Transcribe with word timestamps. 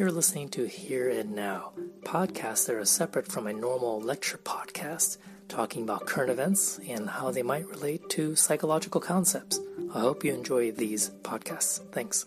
You're 0.00 0.10
listening 0.10 0.48
to 0.52 0.64
Here 0.64 1.10
and 1.10 1.32
Now, 1.32 1.72
podcasts 2.04 2.64
that 2.66 2.74
are 2.74 2.86
separate 2.86 3.30
from 3.30 3.46
a 3.46 3.52
normal 3.52 4.00
lecture 4.00 4.38
podcast, 4.38 5.18
talking 5.46 5.82
about 5.82 6.06
current 6.06 6.30
events 6.30 6.80
and 6.88 7.06
how 7.06 7.30
they 7.30 7.42
might 7.42 7.68
relate 7.68 8.08
to 8.08 8.34
psychological 8.34 9.02
concepts. 9.02 9.60
I 9.94 10.00
hope 10.00 10.24
you 10.24 10.32
enjoy 10.32 10.72
these 10.72 11.10
podcasts. 11.20 11.80
Thanks. 11.92 12.24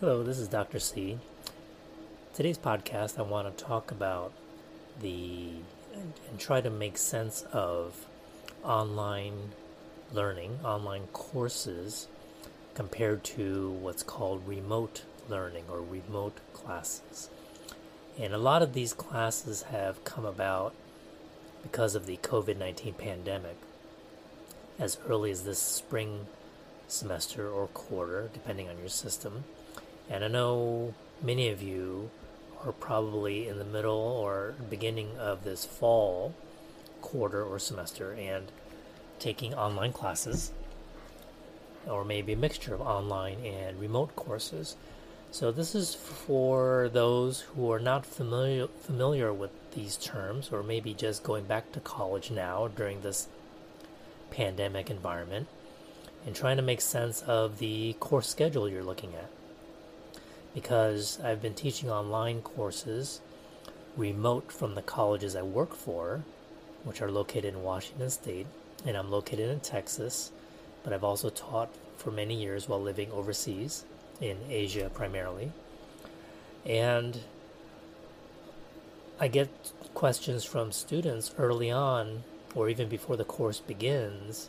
Hello, 0.00 0.22
this 0.22 0.38
is 0.38 0.48
Dr. 0.48 0.78
C. 0.78 1.18
Today's 2.34 2.58
podcast, 2.58 3.18
I 3.18 3.22
want 3.22 3.56
to 3.56 3.64
talk 3.64 3.90
about 3.90 4.34
the 5.00 5.52
and 5.94 6.38
try 6.38 6.60
to 6.60 6.68
make 6.68 6.98
sense 6.98 7.46
of 7.50 7.96
online 8.62 9.52
learning, 10.12 10.60
online 10.64 11.06
courses, 11.12 12.08
compared 12.74 13.24
to 13.24 13.70
what's 13.70 14.02
called 14.02 14.46
remote 14.46 15.02
learning 15.28 15.64
or 15.70 15.80
remote 15.80 16.38
classes. 16.52 17.28
And 18.18 18.32
a 18.32 18.38
lot 18.38 18.62
of 18.62 18.72
these 18.72 18.92
classes 18.92 19.62
have 19.64 20.04
come 20.04 20.24
about 20.24 20.74
because 21.62 21.94
of 21.94 22.06
the 22.06 22.16
COVID 22.18 22.56
19 22.56 22.94
pandemic 22.94 23.56
as 24.78 24.98
early 25.08 25.30
as 25.30 25.42
this 25.42 25.58
spring 25.58 26.26
semester 26.86 27.50
or 27.50 27.66
quarter, 27.68 28.30
depending 28.32 28.68
on 28.68 28.78
your 28.78 28.88
system. 28.88 29.44
And 30.08 30.24
I 30.24 30.28
know 30.28 30.94
many 31.22 31.48
of 31.48 31.62
you 31.62 32.10
are 32.64 32.72
probably 32.72 33.48
in 33.48 33.58
the 33.58 33.64
middle 33.64 33.92
or 33.92 34.54
beginning 34.70 35.16
of 35.18 35.44
this 35.44 35.64
fall 35.64 36.34
quarter 37.00 37.44
or 37.44 37.58
semester 37.58 38.12
and 38.12 38.50
taking 39.18 39.54
online 39.54 39.92
classes, 39.92 40.52
or 41.86 42.04
maybe 42.04 42.32
a 42.32 42.36
mixture 42.36 42.74
of 42.74 42.80
online 42.80 43.44
and 43.44 43.80
remote 43.80 44.14
courses. 44.16 44.76
So 45.30 45.52
this 45.52 45.74
is 45.74 45.94
for 45.94 46.88
those 46.92 47.40
who 47.40 47.70
are 47.70 47.78
not 47.78 48.06
familiar 48.06 48.66
familiar 48.66 49.32
with 49.32 49.50
these 49.74 49.96
terms, 49.96 50.50
or 50.50 50.62
maybe 50.62 50.94
just 50.94 51.22
going 51.22 51.44
back 51.44 51.72
to 51.72 51.80
college 51.80 52.30
now 52.30 52.68
during 52.68 53.00
this 53.02 53.28
pandemic 54.30 54.90
environment, 54.90 55.46
and 56.26 56.34
trying 56.34 56.56
to 56.56 56.62
make 56.62 56.80
sense 56.80 57.22
of 57.22 57.58
the 57.58 57.94
course 58.00 58.28
schedule 58.28 58.68
you're 58.68 58.82
looking 58.82 59.14
at. 59.14 59.30
Because 60.54 61.20
I've 61.22 61.42
been 61.42 61.54
teaching 61.54 61.90
online 61.90 62.40
courses 62.40 63.20
remote 63.96 64.50
from 64.50 64.74
the 64.74 64.82
colleges 64.82 65.36
I 65.36 65.42
work 65.42 65.74
for, 65.74 66.22
which 66.84 67.02
are 67.02 67.10
located 67.10 67.54
in 67.54 67.62
Washington 67.62 68.10
State, 68.10 68.46
and 68.86 68.96
I'm 68.96 69.10
located 69.10 69.50
in 69.50 69.60
Texas, 69.60 70.32
but 70.82 70.92
I've 70.92 71.04
also 71.04 71.30
taught 71.30 71.70
for 71.96 72.10
many 72.10 72.34
years 72.34 72.68
while 72.68 72.80
living 72.80 73.10
overseas 73.12 73.84
in 74.20 74.38
Asia 74.48 74.90
primarily. 74.92 75.52
And 76.64 77.20
I 79.20 79.28
get 79.28 79.48
questions 79.94 80.44
from 80.44 80.70
students 80.70 81.34
early 81.38 81.70
on, 81.70 82.22
or 82.54 82.68
even 82.68 82.88
before 82.88 83.16
the 83.16 83.24
course 83.24 83.60
begins, 83.60 84.48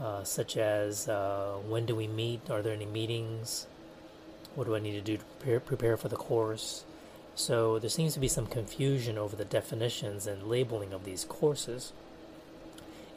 uh, 0.00 0.22
such 0.22 0.56
as 0.56 1.08
uh, 1.08 1.56
when 1.66 1.86
do 1.86 1.96
we 1.96 2.06
meet? 2.06 2.50
Are 2.50 2.62
there 2.62 2.74
any 2.74 2.86
meetings? 2.86 3.66
What 4.54 4.66
do 4.66 4.76
I 4.76 4.80
need 4.80 4.92
to 4.92 5.00
do 5.00 5.16
to 5.16 5.24
prepare, 5.24 5.60
prepare 5.60 5.96
for 5.96 6.08
the 6.08 6.16
course? 6.16 6.84
So 7.34 7.78
there 7.78 7.90
seems 7.90 8.14
to 8.14 8.20
be 8.20 8.28
some 8.28 8.46
confusion 8.46 9.16
over 9.16 9.36
the 9.36 9.44
definitions 9.44 10.26
and 10.26 10.48
labeling 10.48 10.92
of 10.92 11.04
these 11.04 11.24
courses 11.24 11.92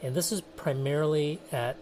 and 0.02 0.16
this 0.16 0.32
is 0.32 0.42
primarily 0.42 1.40
at 1.52 1.78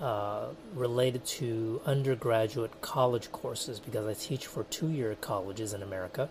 uh, 0.00 0.46
related 0.74 1.24
to 1.24 1.80
undergraduate 1.86 2.80
college 2.80 3.32
courses 3.32 3.80
because 3.80 4.06
I 4.06 4.14
teach 4.14 4.46
for 4.46 4.64
two-year 4.64 5.16
colleges 5.20 5.72
in 5.72 5.82
America. 5.82 6.28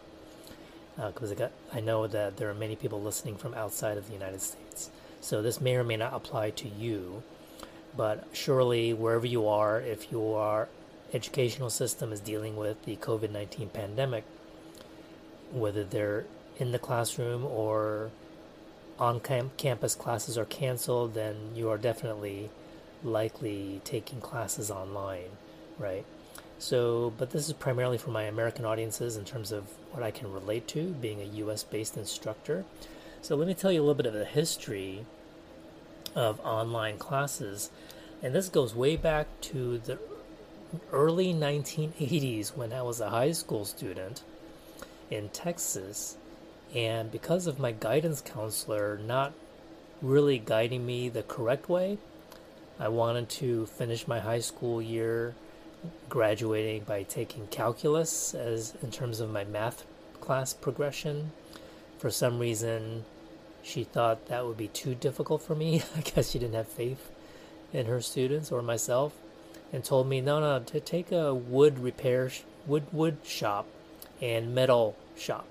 Because 0.95 1.31
uh, 1.33 1.49
I, 1.73 1.77
I 1.77 1.81
know 1.81 2.07
that 2.07 2.37
there 2.37 2.49
are 2.49 2.53
many 2.53 2.75
people 2.75 3.01
listening 3.01 3.35
from 3.35 3.53
outside 3.53 3.97
of 3.97 4.07
the 4.07 4.13
United 4.13 4.41
States, 4.41 4.89
so 5.19 5.41
this 5.41 5.59
may 5.59 5.75
or 5.75 5.83
may 5.83 5.97
not 5.97 6.13
apply 6.13 6.51
to 6.51 6.69
you. 6.69 7.21
But 7.97 8.27
surely, 8.31 8.93
wherever 8.93 9.25
you 9.25 9.47
are, 9.47 9.81
if 9.81 10.09
your 10.11 10.69
educational 11.13 11.69
system 11.69 12.13
is 12.13 12.21
dealing 12.21 12.55
with 12.55 12.85
the 12.85 12.95
COVID 12.95 13.31
nineteen 13.31 13.67
pandemic, 13.67 14.23
whether 15.51 15.83
they're 15.83 16.25
in 16.57 16.71
the 16.71 16.79
classroom 16.79 17.43
or 17.45 18.09
on 18.99 19.19
campus 19.19 19.95
classes 19.95 20.37
are 20.37 20.45
canceled, 20.45 21.13
then 21.13 21.35
you 21.55 21.69
are 21.69 21.77
definitely 21.77 22.49
likely 23.03 23.81
taking 23.83 24.21
classes 24.21 24.71
online, 24.71 25.29
right? 25.77 26.05
So, 26.57 27.13
but 27.17 27.31
this 27.31 27.47
is 27.47 27.53
primarily 27.53 27.97
for 27.97 28.11
my 28.11 28.23
American 28.23 28.65
audiences 28.65 29.17
in 29.17 29.25
terms 29.25 29.51
of 29.51 29.65
what 29.91 30.03
I 30.03 30.11
can 30.11 30.31
relate 30.31 30.67
to, 30.69 30.83
being 30.93 31.21
a 31.21 31.25
US 31.45 31.63
based 31.63 31.97
instructor. 31.97 32.63
So, 33.21 33.35
let 33.35 33.47
me 33.47 33.53
tell 33.53 33.71
you 33.71 33.81
a 33.81 33.83
little 33.83 33.95
bit 33.95 34.05
of 34.05 34.13
the 34.13 34.25
history 34.25 35.05
of 36.15 36.39
online 36.45 36.97
classes. 36.97 37.69
And 38.23 38.33
this 38.33 38.47
goes 38.47 38.73
way 38.73 38.95
back 38.95 39.27
to 39.41 39.77
the 39.79 39.99
early 40.91 41.33
1980s 41.33 42.55
when 42.55 42.71
I 42.71 42.81
was 42.81 43.01
a 43.01 43.09
high 43.09 43.33
school 43.33 43.65
student 43.65 44.23
in 45.11 45.29
Texas 45.29 46.17
and 46.75 47.09
because 47.09 47.47
of 47.47 47.57
my 47.57 47.71
guidance 47.71 48.21
counselor 48.21 48.97
not 48.97 49.33
really 50.01 50.37
guiding 50.37 50.85
me 50.85 51.07
the 51.07 51.23
correct 51.23 51.69
way, 51.69 51.97
I 52.77 52.89
wanted 52.89 53.29
to 53.29 53.65
finish 53.65 54.09
my 54.09 54.19
high 54.19 54.41
school 54.41 54.81
year 54.81 55.33
graduating 56.09 56.83
by 56.83 57.03
taking 57.03 57.47
calculus 57.47 58.33
as 58.33 58.73
in 58.83 58.91
terms 58.91 59.21
of 59.21 59.29
my 59.29 59.45
math 59.45 59.85
class 60.19 60.53
progression. 60.53 61.31
For 61.97 62.09
some 62.09 62.39
reason, 62.39 63.05
she 63.63 63.85
thought 63.85 64.27
that 64.27 64.45
would 64.45 64.57
be 64.57 64.67
too 64.67 64.95
difficult 64.95 65.41
for 65.41 65.55
me. 65.55 65.81
I 65.95 66.01
guess 66.01 66.31
she 66.31 66.39
didn't 66.39 66.55
have 66.55 66.67
faith 66.67 67.09
in 67.71 67.85
her 67.85 68.01
students 68.01 68.51
or 68.51 68.61
myself 68.61 69.13
and 69.71 69.83
told 69.83 70.07
me, 70.07 70.19
no, 70.19 70.41
no, 70.41 70.63
to 70.63 70.79
take 70.81 71.13
a 71.13 71.33
wood 71.33 71.79
repair, 71.79 72.31
wood, 72.67 72.83
wood 72.91 73.17
shop 73.23 73.65
and 74.21 74.53
metal 74.53 74.97
shop 75.15 75.47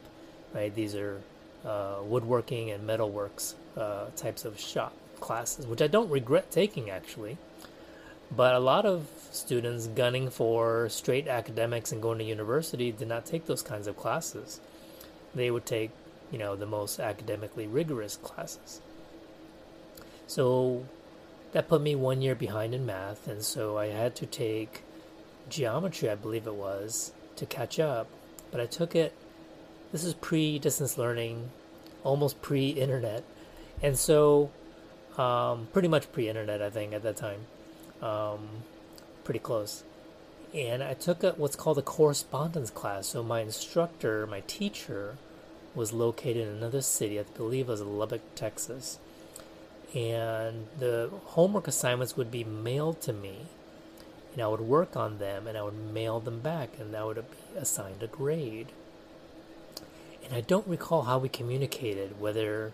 right? 0.54 0.74
These 0.74 0.94
are 0.94 1.20
uh, 1.64 1.96
woodworking 2.02 2.70
and 2.70 2.88
metalworks 2.88 3.54
uh, 3.76 4.06
types 4.16 4.44
of 4.44 4.58
shop 4.58 4.94
classes, 5.20 5.66
which 5.66 5.82
I 5.82 5.86
don't 5.86 6.08
regret 6.08 6.50
taking 6.50 6.90
actually. 6.90 7.36
But 8.34 8.54
a 8.54 8.58
lot 8.58 8.86
of 8.86 9.06
students 9.30 9.86
gunning 9.86 10.30
for 10.30 10.88
straight 10.88 11.28
academics 11.28 11.92
and 11.92 12.00
going 12.00 12.18
to 12.18 12.24
university 12.24 12.90
did 12.90 13.08
not 13.08 13.26
take 13.26 13.46
those 13.46 13.62
kinds 13.62 13.86
of 13.86 13.96
classes. 13.96 14.60
They 15.34 15.50
would 15.50 15.66
take, 15.66 15.90
you 16.30 16.38
know, 16.38 16.56
the 16.56 16.66
most 16.66 16.98
academically 16.98 17.66
rigorous 17.66 18.16
classes. 18.16 18.80
So 20.26 20.86
that 21.52 21.68
put 21.68 21.82
me 21.82 21.94
one 21.94 22.22
year 22.22 22.34
behind 22.34 22.74
in 22.74 22.86
math, 22.86 23.28
and 23.28 23.42
so 23.42 23.78
I 23.78 23.86
had 23.86 24.16
to 24.16 24.26
take 24.26 24.82
geometry, 25.48 26.08
I 26.08 26.14
believe 26.14 26.46
it 26.46 26.54
was, 26.54 27.12
to 27.36 27.46
catch 27.46 27.78
up. 27.78 28.08
But 28.50 28.60
I 28.60 28.66
took 28.66 28.96
it 28.96 29.12
this 29.94 30.02
is 30.02 30.14
pre 30.14 30.58
distance 30.58 30.98
learning, 30.98 31.50
almost 32.02 32.42
pre 32.42 32.70
internet. 32.70 33.22
And 33.80 33.96
so, 33.96 34.50
um, 35.16 35.68
pretty 35.72 35.86
much 35.86 36.10
pre 36.10 36.28
internet, 36.28 36.60
I 36.60 36.68
think, 36.68 36.92
at 36.92 37.04
that 37.04 37.16
time. 37.16 37.46
Um, 38.02 38.48
pretty 39.22 39.38
close. 39.38 39.84
And 40.52 40.82
I 40.82 40.94
took 40.94 41.22
a, 41.22 41.30
what's 41.36 41.54
called 41.54 41.78
a 41.78 41.82
correspondence 41.82 42.70
class. 42.70 43.06
So, 43.06 43.22
my 43.22 43.38
instructor, 43.38 44.26
my 44.26 44.40
teacher, 44.48 45.16
was 45.76 45.92
located 45.92 46.48
in 46.48 46.56
another 46.56 46.80
city, 46.80 47.20
I 47.20 47.22
believe 47.22 47.68
it 47.68 47.70
was 47.70 47.82
Lubbock, 47.82 48.22
Texas. 48.34 48.98
And 49.94 50.66
the 50.76 51.08
homework 51.26 51.68
assignments 51.68 52.16
would 52.16 52.32
be 52.32 52.42
mailed 52.42 53.00
to 53.02 53.12
me 53.12 53.42
and 54.32 54.42
I 54.42 54.48
would 54.48 54.60
work 54.60 54.96
on 54.96 55.18
them 55.18 55.46
and 55.46 55.56
I 55.56 55.62
would 55.62 55.78
mail 55.78 56.18
them 56.18 56.40
back 56.40 56.80
and 56.80 56.96
I 56.96 57.04
would 57.04 57.16
be 57.16 57.56
assigned 57.56 58.02
a 58.02 58.08
grade 58.08 58.72
and 60.24 60.34
I 60.34 60.40
don't 60.40 60.66
recall 60.66 61.02
how 61.02 61.18
we 61.18 61.28
communicated, 61.28 62.20
whether 62.20 62.72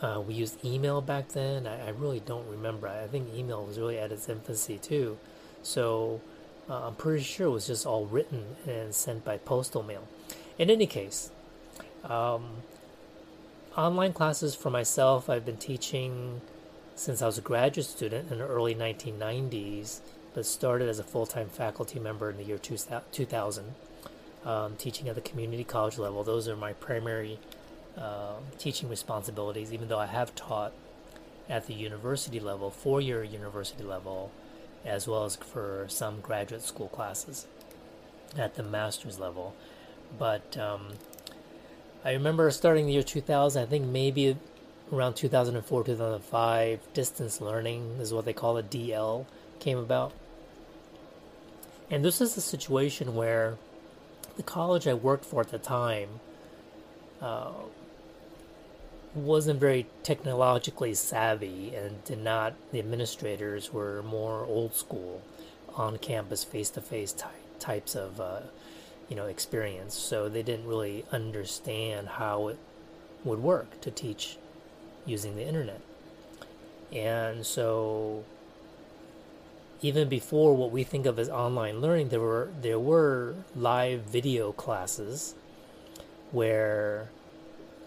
uh, 0.00 0.22
we 0.26 0.34
used 0.34 0.64
email 0.64 1.00
back 1.00 1.28
then. 1.28 1.66
I, 1.66 1.86
I, 1.86 1.90
really 1.90 2.20
don't 2.20 2.48
remember. 2.48 2.86
I 2.86 3.06
think 3.08 3.34
email 3.34 3.64
was 3.64 3.78
really 3.78 3.98
at 3.98 4.12
its 4.12 4.28
infancy 4.28 4.78
too. 4.78 5.18
So 5.62 6.20
uh, 6.70 6.86
I'm 6.86 6.94
pretty 6.94 7.24
sure 7.24 7.48
it 7.48 7.50
was 7.50 7.66
just 7.66 7.84
all 7.84 8.06
written 8.06 8.56
and 8.66 8.94
sent 8.94 9.24
by 9.24 9.38
postal 9.38 9.82
mail. 9.82 10.06
In 10.56 10.70
any 10.70 10.86
case, 10.86 11.30
um, 12.04 12.62
online 13.76 14.12
classes 14.12 14.54
for 14.54 14.70
myself, 14.70 15.28
I've 15.28 15.44
been 15.44 15.56
teaching 15.56 16.40
since 16.94 17.22
I 17.22 17.26
was 17.26 17.38
a 17.38 17.42
graduate 17.42 17.86
student 17.86 18.30
in 18.30 18.38
the 18.38 18.46
early 18.46 18.74
1990s, 18.74 20.00
but 20.34 20.46
started 20.46 20.88
as 20.88 20.98
a 20.98 21.04
full 21.04 21.26
time 21.26 21.48
faculty 21.48 21.98
member 21.98 22.30
in 22.30 22.36
the 22.36 22.44
year 22.44 22.58
2000 22.58 23.74
um, 24.48 24.76
teaching 24.76 25.08
at 25.08 25.14
the 25.14 25.20
community 25.20 25.62
college 25.62 25.98
level. 25.98 26.24
Those 26.24 26.48
are 26.48 26.56
my 26.56 26.72
primary 26.72 27.38
uh, 27.98 28.36
teaching 28.56 28.88
responsibilities, 28.88 29.74
even 29.74 29.88
though 29.88 29.98
I 29.98 30.06
have 30.06 30.34
taught 30.34 30.72
at 31.50 31.66
the 31.66 31.74
university 31.74 32.40
level, 32.40 32.70
four 32.70 33.00
year 33.00 33.22
university 33.22 33.84
level, 33.84 34.32
as 34.86 35.06
well 35.06 35.24
as 35.26 35.36
for 35.36 35.84
some 35.88 36.20
graduate 36.20 36.62
school 36.62 36.88
classes 36.88 37.46
at 38.38 38.54
the 38.54 38.62
master's 38.62 39.18
level. 39.18 39.54
But 40.18 40.56
um, 40.56 40.94
I 42.02 42.12
remember 42.12 42.50
starting 42.50 42.86
the 42.86 42.92
year 42.92 43.02
2000, 43.02 43.62
I 43.62 43.66
think 43.66 43.84
maybe 43.84 44.34
around 44.90 45.14
2004, 45.14 45.84
2005, 45.84 46.80
distance 46.94 47.42
learning 47.42 47.98
is 48.00 48.14
what 48.14 48.24
they 48.24 48.32
call 48.32 48.56
it, 48.56 48.70
DL, 48.70 49.26
came 49.60 49.76
about. 49.76 50.12
And 51.90 52.02
this 52.02 52.22
is 52.22 52.34
a 52.38 52.40
situation 52.40 53.14
where 53.14 53.58
the 54.38 54.42
college 54.42 54.88
I 54.88 54.94
worked 54.94 55.26
for 55.26 55.42
at 55.42 55.50
the 55.50 55.58
time 55.58 56.20
uh, 57.20 57.52
wasn't 59.14 59.60
very 59.60 59.86
technologically 60.02 60.94
savvy 60.94 61.74
and 61.74 62.02
did 62.04 62.22
not, 62.22 62.54
the 62.72 62.78
administrators 62.78 63.72
were 63.72 64.02
more 64.02 64.46
old 64.46 64.74
school, 64.74 65.20
on 65.74 65.98
campus, 65.98 66.42
face 66.44 66.70
to 66.70 66.80
face 66.80 67.14
types 67.58 67.94
of. 67.94 68.18
Uh, 68.18 68.40
you 69.08 69.16
know 69.16 69.26
experience 69.26 69.94
so 69.94 70.28
they 70.28 70.42
didn't 70.42 70.66
really 70.66 71.04
understand 71.10 72.08
how 72.08 72.48
it 72.48 72.58
would 73.24 73.40
work 73.40 73.80
to 73.80 73.90
teach 73.90 74.36
using 75.06 75.34
the 75.36 75.46
internet 75.46 75.80
and 76.92 77.44
so 77.44 78.24
even 79.80 80.08
before 80.08 80.56
what 80.56 80.72
we 80.72 80.82
think 80.82 81.06
of 81.06 81.18
as 81.18 81.28
online 81.28 81.80
learning 81.80 82.08
there 82.08 82.20
were 82.20 82.50
there 82.60 82.78
were 82.78 83.34
live 83.54 84.02
video 84.02 84.52
classes 84.52 85.34
where 86.32 87.10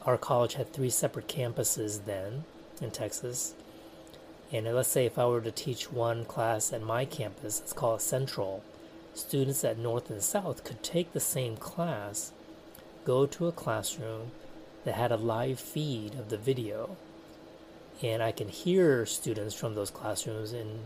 our 0.06 0.18
college 0.18 0.56
had 0.56 0.72
three 0.72 0.90
separate 0.90 1.28
campuses 1.28 2.06
then 2.06 2.44
in 2.82 2.90
Texas. 2.90 3.54
And 4.52 4.66
let's 4.66 4.90
say 4.90 5.06
if 5.06 5.20
I 5.20 5.26
were 5.28 5.42
to 5.42 5.52
teach 5.52 5.92
one 5.92 6.26
class 6.26 6.74
at 6.74 6.82
my 6.82 7.06
campus 7.06 7.60
let's 7.60 7.74
call 7.74 7.96
it 7.96 8.02
central 8.02 8.64
students 9.14 9.64
at 9.64 9.78
North 9.78 10.10
and 10.10 10.22
South 10.22 10.64
could 10.64 10.82
take 10.84 11.14
the 11.14 11.20
same 11.20 11.58
class, 11.58 12.32
go 13.06 13.26
to 13.26 13.48
a 13.48 13.52
classroom 13.52 14.32
that 14.86 14.96
had 14.96 15.12
a 15.12 15.18
live 15.18 15.60
feed 15.60 16.16
of 16.16 16.30
the 16.30 16.38
video, 16.38 16.96
and 18.02 18.24
I 18.24 18.32
can 18.32 18.48
hear 18.48 19.06
students 19.06 19.54
from 19.54 19.76
those 19.76 19.92
classrooms 19.92 20.54
and 20.54 20.80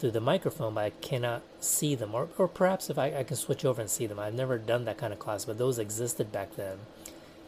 through 0.00 0.10
the 0.12 0.20
microphone, 0.20 0.74
but 0.74 0.84
I 0.84 0.90
cannot 0.90 1.42
see 1.60 1.94
them. 1.94 2.14
Or, 2.14 2.28
or 2.38 2.48
perhaps 2.48 2.90
if 2.90 2.98
I, 2.98 3.18
I 3.18 3.22
can 3.22 3.36
switch 3.36 3.64
over 3.64 3.80
and 3.80 3.90
see 3.90 4.06
them. 4.06 4.18
I've 4.18 4.34
never 4.34 4.58
done 4.58 4.84
that 4.86 4.98
kind 4.98 5.12
of 5.12 5.18
class, 5.18 5.44
but 5.44 5.58
those 5.58 5.78
existed 5.78 6.32
back 6.32 6.56
then. 6.56 6.78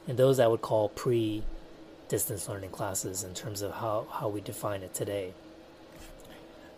And 0.06 0.19
those 0.19 0.38
I 0.38 0.46
would 0.46 0.62
call 0.62 0.90
pre 0.90 1.43
distance 2.08 2.49
learning 2.49 2.70
classes 2.70 3.25
in 3.25 3.34
terms 3.34 3.62
of 3.62 3.72
how, 3.72 4.06
how 4.10 4.28
we 4.28 4.40
define 4.40 4.82
it 4.82 4.94
today. 4.94 5.32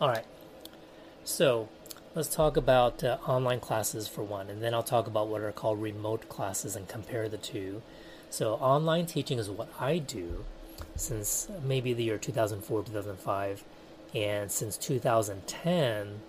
All 0.01 0.09
right. 0.09 0.25
So 1.25 1.69
Let's 2.17 2.29
talk 2.29 2.57
about 2.57 3.03
uh, 3.03 3.19
online 3.27 3.59
classes 3.59 4.07
for 4.07 4.23
one, 4.23 4.49
and 4.49 4.63
then 4.63 4.73
I'll 4.73 4.85
talk 4.85 5.09
about 5.09 5.27
what 5.27 5.41
are 5.41 5.51
called 5.51 5.83
remote 5.83 6.29
classes 6.29 6.77
and 6.77 6.87
compare 6.87 7.29
the 7.29 7.39
two. 7.39 7.83
So, 8.31 8.55
online 8.55 9.07
teaching 9.07 9.41
is 9.41 9.51
what 9.51 9.69
I 9.81 9.99
do 9.99 10.45
since 10.95 11.49
maybe 11.65 11.93
the 11.93 12.05
year 12.05 12.17
2004, 12.17 12.85
2005, 12.85 13.65
and 14.15 14.51
since 14.51 14.77
2010, 14.77 16.21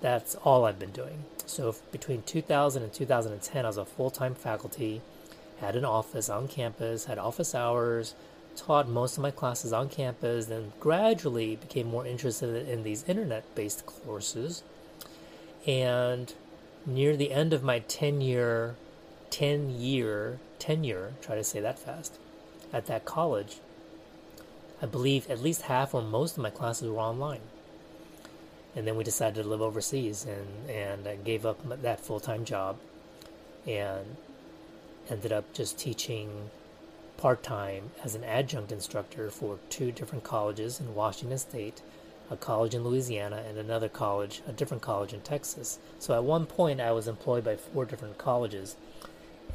that's 0.00 0.34
all 0.36 0.64
I've 0.64 0.78
been 0.78 0.90
doing. 0.90 1.24
So, 1.46 1.74
between 1.90 2.22
2000 2.22 2.82
and 2.82 2.92
2010, 2.92 3.64
I 3.64 3.68
was 3.68 3.76
a 3.76 3.84
full 3.84 4.10
time 4.10 4.34
faculty, 4.34 5.00
had 5.60 5.76
an 5.76 5.84
office 5.84 6.28
on 6.28 6.48
campus, 6.48 7.06
had 7.06 7.18
office 7.18 7.54
hours, 7.54 8.14
taught 8.56 8.88
most 8.88 9.16
of 9.16 9.22
my 9.22 9.30
classes 9.30 9.72
on 9.72 9.88
campus, 9.88 10.46
then 10.46 10.72
gradually 10.78 11.56
became 11.56 11.88
more 11.88 12.06
interested 12.06 12.68
in 12.68 12.82
these 12.82 13.04
internet 13.08 13.44
based 13.54 13.86
courses 13.86 14.62
and 15.66 16.34
near 16.86 17.16
the 17.16 17.32
end 17.32 17.52
of 17.52 17.62
my 17.62 17.78
10 17.80 18.20
year 18.20 18.74
10 19.30 19.70
year 19.70 20.38
tenure 20.58 21.12
try 21.20 21.34
to 21.34 21.44
say 21.44 21.60
that 21.60 21.78
fast 21.78 22.18
at 22.72 22.86
that 22.86 23.04
college 23.04 23.58
i 24.82 24.86
believe 24.86 25.30
at 25.30 25.40
least 25.40 25.62
half 25.62 25.94
or 25.94 26.02
most 26.02 26.36
of 26.36 26.42
my 26.42 26.50
classes 26.50 26.90
were 26.90 26.98
online 26.98 27.40
and 28.74 28.86
then 28.86 28.96
we 28.96 29.04
decided 29.04 29.42
to 29.42 29.48
live 29.48 29.62
overseas 29.62 30.26
and 30.26 30.70
and 30.70 31.06
I 31.06 31.16
gave 31.16 31.44
up 31.44 31.82
that 31.82 32.00
full-time 32.00 32.44
job 32.44 32.78
and 33.66 34.16
ended 35.10 35.32
up 35.32 35.52
just 35.52 35.78
teaching 35.78 36.50
part-time 37.16 37.90
as 38.02 38.14
an 38.14 38.24
adjunct 38.24 38.72
instructor 38.72 39.30
for 39.30 39.58
two 39.68 39.92
different 39.92 40.24
colleges 40.24 40.80
in 40.80 40.94
Washington 40.94 41.38
state 41.38 41.82
a 42.30 42.36
college 42.36 42.74
in 42.74 42.82
Louisiana, 42.82 43.44
and 43.46 43.58
another 43.58 43.90
college, 43.90 44.42
a 44.48 44.52
different 44.52 44.82
college 44.82 45.12
in 45.12 45.20
Texas. 45.20 45.78
So 45.98 46.14
at 46.14 46.24
one 46.24 46.46
point, 46.46 46.80
I 46.80 46.92
was 46.92 47.06
employed 47.06 47.44
by 47.44 47.56
four 47.56 47.84
different 47.84 48.16
colleges. 48.16 48.76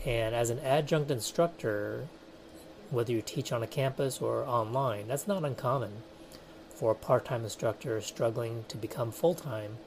And 0.05 0.35
as 0.35 0.51
an 0.51 0.59
adjunct 0.59 1.09
instructor, 1.09 2.07
whether 2.89 3.11
you 3.11 3.21
teach 3.21 3.51
on 3.51 3.63
a 3.63 3.67
campus 3.67 4.21
or 4.21 4.45
online, 4.45 5.07
that's 5.07 5.27
not 5.27 5.43
uncommon 5.43 6.03
for 6.69 6.91
a 6.91 6.95
part 6.95 7.25
time 7.25 7.43
instructor 7.43 7.99
struggling 8.01 8.65
to 8.67 8.77
become 8.77 9.11
full 9.11 9.33
time, 9.33 9.77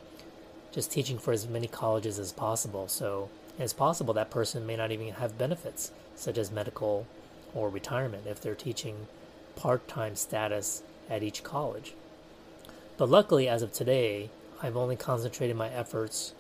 just 0.72 0.90
teaching 0.90 1.18
for 1.18 1.32
as 1.32 1.48
many 1.48 1.68
colleges 1.68 2.18
as 2.18 2.32
possible. 2.32 2.88
So 2.88 3.30
it's 3.58 3.72
possible 3.72 4.14
that 4.14 4.30
person 4.30 4.66
may 4.66 4.76
not 4.76 4.90
even 4.90 5.08
have 5.14 5.38
benefits, 5.38 5.92
such 6.16 6.36
as 6.36 6.50
medical 6.50 7.06
or 7.54 7.68
retirement, 7.68 8.26
if 8.26 8.40
they're 8.40 8.54
teaching 8.54 9.06
part 9.56 9.86
time 9.88 10.16
status 10.16 10.82
at 11.08 11.22
each 11.22 11.42
college. 11.42 11.94
But 12.96 13.08
luckily, 13.08 13.48
as 13.48 13.62
of 13.62 13.72
today, 13.72 14.30
I've 14.62 14.76
only 14.76 14.96
concentrated 14.96 15.56
my 15.56 15.70
efforts 15.70 16.34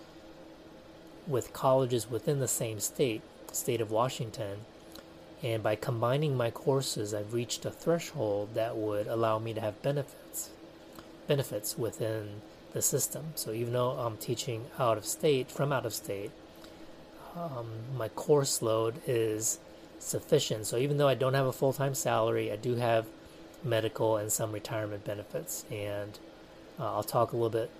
with 1.26 1.52
colleges 1.52 2.10
within 2.10 2.40
the 2.40 2.48
same 2.48 2.80
state, 2.80 3.22
state 3.52 3.80
of 3.80 3.90
Washington, 3.90 4.60
and 5.42 5.62
by 5.62 5.74
combining 5.74 6.36
my 6.36 6.50
courses, 6.50 7.14
I've 7.14 7.32
reached 7.32 7.64
a 7.64 7.70
threshold 7.70 8.54
that 8.54 8.76
would 8.76 9.06
allow 9.06 9.38
me 9.38 9.54
to 9.54 9.60
have 9.60 9.80
benefits, 9.82 10.50
benefits 11.26 11.78
within 11.78 12.42
the 12.72 12.82
system. 12.82 13.32
So 13.34 13.52
even 13.52 13.72
though 13.72 13.90
I'm 13.90 14.16
teaching 14.16 14.66
out 14.78 14.98
of 14.98 15.04
state, 15.06 15.50
from 15.50 15.72
out 15.72 15.86
of 15.86 15.94
state, 15.94 16.30
um, 17.36 17.68
my 17.96 18.08
course 18.08 18.60
load 18.60 19.00
is 19.06 19.58
sufficient. 19.98 20.66
So 20.66 20.76
even 20.76 20.96
though 20.96 21.08
I 21.08 21.14
don't 21.14 21.34
have 21.34 21.46
a 21.46 21.52
full 21.52 21.72
time 21.72 21.94
salary, 21.94 22.50
I 22.52 22.56
do 22.56 22.76
have 22.76 23.06
medical 23.62 24.16
and 24.16 24.32
some 24.32 24.52
retirement 24.52 25.04
benefits, 25.04 25.64
and 25.70 26.18
uh, 26.78 26.94
I'll 26.94 27.02
talk 27.02 27.32
a 27.32 27.36
little 27.36 27.50
bit 27.50 27.70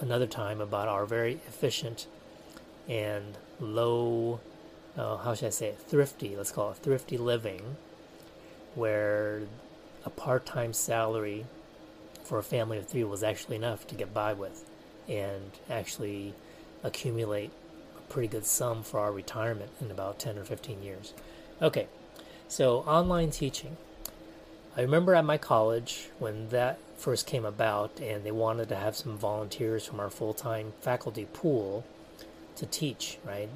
another 0.00 0.26
time 0.26 0.60
about 0.60 0.88
our 0.88 1.06
very 1.06 1.34
efficient 1.48 2.06
and 2.88 3.38
low, 3.60 4.40
uh, 4.96 5.16
how 5.18 5.34
should 5.34 5.46
I 5.46 5.50
say 5.50 5.68
it, 5.68 5.78
thrifty, 5.78 6.36
let's 6.36 6.52
call 6.52 6.70
it 6.70 6.76
thrifty 6.78 7.18
living, 7.18 7.76
where 8.74 9.42
a 10.04 10.10
part 10.10 10.46
time 10.46 10.72
salary 10.72 11.46
for 12.22 12.38
a 12.38 12.42
family 12.42 12.78
of 12.78 12.86
three 12.86 13.04
was 13.04 13.22
actually 13.22 13.56
enough 13.56 13.86
to 13.88 13.94
get 13.94 14.14
by 14.14 14.32
with 14.32 14.64
and 15.08 15.52
actually 15.68 16.34
accumulate 16.82 17.50
a 17.98 18.12
pretty 18.12 18.28
good 18.28 18.46
sum 18.46 18.82
for 18.82 19.00
our 19.00 19.12
retirement 19.12 19.70
in 19.80 19.90
about 19.90 20.18
10 20.18 20.38
or 20.38 20.44
15 20.44 20.82
years. 20.82 21.12
Okay, 21.60 21.86
so 22.48 22.78
online 22.80 23.30
teaching. 23.30 23.76
I 24.76 24.80
remember 24.80 25.14
at 25.14 25.24
my 25.24 25.38
college 25.38 26.08
when 26.18 26.48
that 26.48 26.78
first 26.96 27.26
came 27.26 27.44
about 27.44 28.00
and 28.00 28.24
they 28.24 28.32
wanted 28.32 28.68
to 28.70 28.76
have 28.76 28.96
some 28.96 29.16
volunteers 29.16 29.86
from 29.86 30.00
our 30.00 30.10
full-time 30.10 30.72
faculty 30.80 31.26
pool 31.32 31.84
to 32.56 32.66
teach, 32.66 33.18
right? 33.24 33.48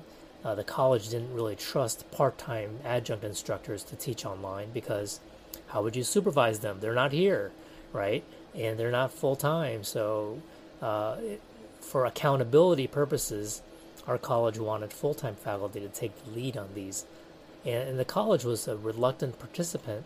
Uh, 0.45 0.55
the 0.55 0.65
college 0.65 1.09
didn't 1.09 1.35
really 1.35 1.57
trust 1.57 2.11
part-time 2.11 2.79
adjunct 2.85 3.25
instructors 3.25 3.83
to 3.83 3.97
teach 3.97 4.25
online 4.25 4.71
because 4.73 5.21
how 5.69 5.83
would 5.83 5.97
you 5.97 6.05
supervise 6.05 6.61
them? 6.61 6.79
They're 6.81 6.95
not 6.95 7.13
here, 7.13 7.51
right? 7.93 8.25
And 8.55 8.79
they're 8.79 8.91
not 8.91 9.13
full-time. 9.13 9.85
So 9.85 10.41
uh, 10.81 11.17
for 11.81 12.07
accountability 12.07 12.87
purposes, 12.87 13.63
our 14.07 14.19
college 14.19 14.59
wanted 14.59 14.93
full-time 14.93 15.35
faculty 15.35 15.81
to 15.81 15.89
take 15.89 16.25
the 16.25 16.31
lead 16.31 16.57
on 16.57 16.69
these. 16.75 17.05
And, 17.65 17.91
and 17.91 17.99
the 17.99 18.05
college 18.05 18.45
was 18.45 18.69
a 18.69 18.77
reluctant 18.77 19.39
participant 19.39 20.05